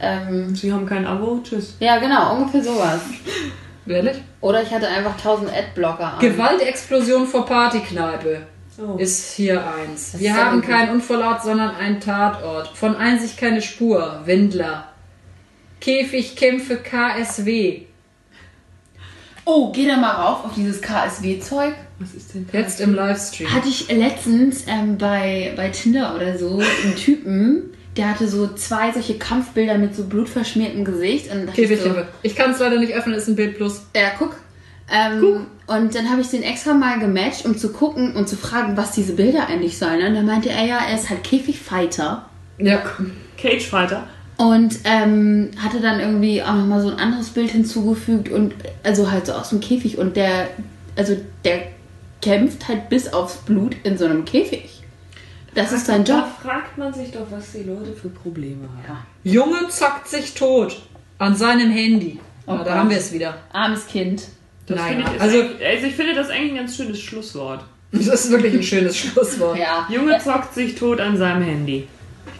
[0.00, 1.40] ähm, Sie haben kein Abo?
[1.42, 1.76] Tschüss.
[1.80, 3.00] ja genau, ungefähr sowas.
[3.86, 4.16] Ehrlich?
[4.40, 6.18] Oder ich hatte einfach 1000 Adblocker an.
[6.20, 8.46] Gewaltexplosion vor Partykneipe.
[8.78, 8.96] Oh.
[8.96, 10.18] Ist hier eins.
[10.18, 12.68] Wir haben ja keinen Unfallort, sondern einen Tatort.
[12.76, 14.22] Von Einsicht keine Spur.
[14.24, 14.88] Windler.
[15.80, 17.82] Käfigkämpfe KSW.
[19.44, 21.74] Oh, geh da mal rauf auf dieses KSW-Zeug.
[21.98, 23.52] Was ist denn Jetzt im Livestream.
[23.52, 28.90] Hatte ich letztens ähm, bei, bei Tinder oder so einen Typen, der hatte so zwei
[28.92, 31.30] solche Kampfbilder mit so blutverschmiertem Gesicht.
[31.30, 31.94] Und dachte ich so.
[32.22, 33.82] Ich kann es leider nicht öffnen, ist ein Bild plus.
[33.94, 34.36] ja, guck.
[34.90, 38.76] Ähm, und dann habe ich den extra mal gematcht, um zu gucken und zu fragen,
[38.76, 40.06] was diese Bilder eigentlich sollen.
[40.06, 42.28] Und dann meinte er ja, er ist halt Käfigfighter.
[42.58, 42.82] Ja.
[43.38, 44.06] Cagefighter.
[44.36, 49.26] Und ähm, hatte dann irgendwie auch nochmal so ein anderes Bild hinzugefügt und also halt
[49.26, 49.98] so aus dem Käfig.
[49.98, 50.48] Und der,
[50.96, 51.68] also der
[52.20, 54.82] kämpft halt bis aufs Blut in so einem Käfig.
[55.54, 56.24] Das ist sein Job.
[56.42, 58.98] Da fragt man sich doch, was die Leute für Probleme haben.
[59.22, 60.82] Junge zockt sich tot
[61.18, 62.18] an seinem Handy.
[62.46, 63.36] Oh Ah, da haben wir es wieder.
[63.52, 64.24] Armes Kind.
[64.66, 67.64] Das Naja, finde ich, also- also ich finde das eigentlich ein ganz schönes Schlusswort.
[67.92, 69.56] Das ist wirklich ein schönes Schlusswort.
[69.56, 69.86] Ja.
[69.88, 71.86] Junge zockt sich tot an seinem Handy.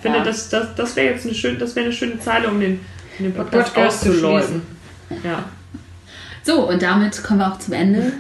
[0.05, 0.25] Ich finde, Ja.
[0.25, 2.79] das, das, das wäre jetzt eine schöne, das wäre eine schöne Zeile, um den,
[3.19, 4.63] um den Podcast, Podcast auszuläuten.
[5.23, 5.45] Ja.
[6.43, 8.13] So, und damit kommen wir auch zum Ende.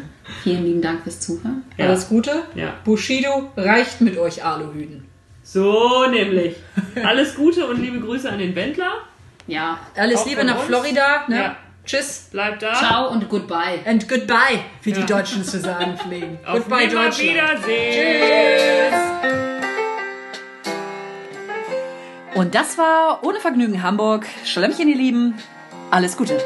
[0.42, 1.62] Vielen lieben Dank fürs Zuhören.
[1.76, 1.88] Ja.
[1.88, 2.44] Alles Gute.
[2.54, 2.72] ja.
[2.84, 5.04] Bushido reicht mit euch Aluhüten.
[5.42, 6.56] So nämlich.
[7.04, 8.92] Alles Gute und liebe Grüße an den Wendler.
[9.46, 9.76] Ja.
[9.94, 10.64] Alles Auch Liebe nach uns.
[10.64, 11.24] Florida.
[11.28, 11.36] Ne?
[11.36, 11.56] Ja.
[11.84, 12.72] Tschüss Bleibt da.
[12.72, 13.80] Ciao und goodbye.
[13.84, 14.96] and goodbye, wie Ja.
[14.96, 16.38] die Deutschen zu sagen pflegen.
[16.46, 17.18] Auf goodbye, Deutschland.
[17.20, 17.74] Wiedersehen.
[22.34, 24.26] Und das war Ohne Vergnügen Hamburg.
[24.44, 25.34] Schlemmchen, ihr Lieben.
[25.92, 26.38] Alles Gute.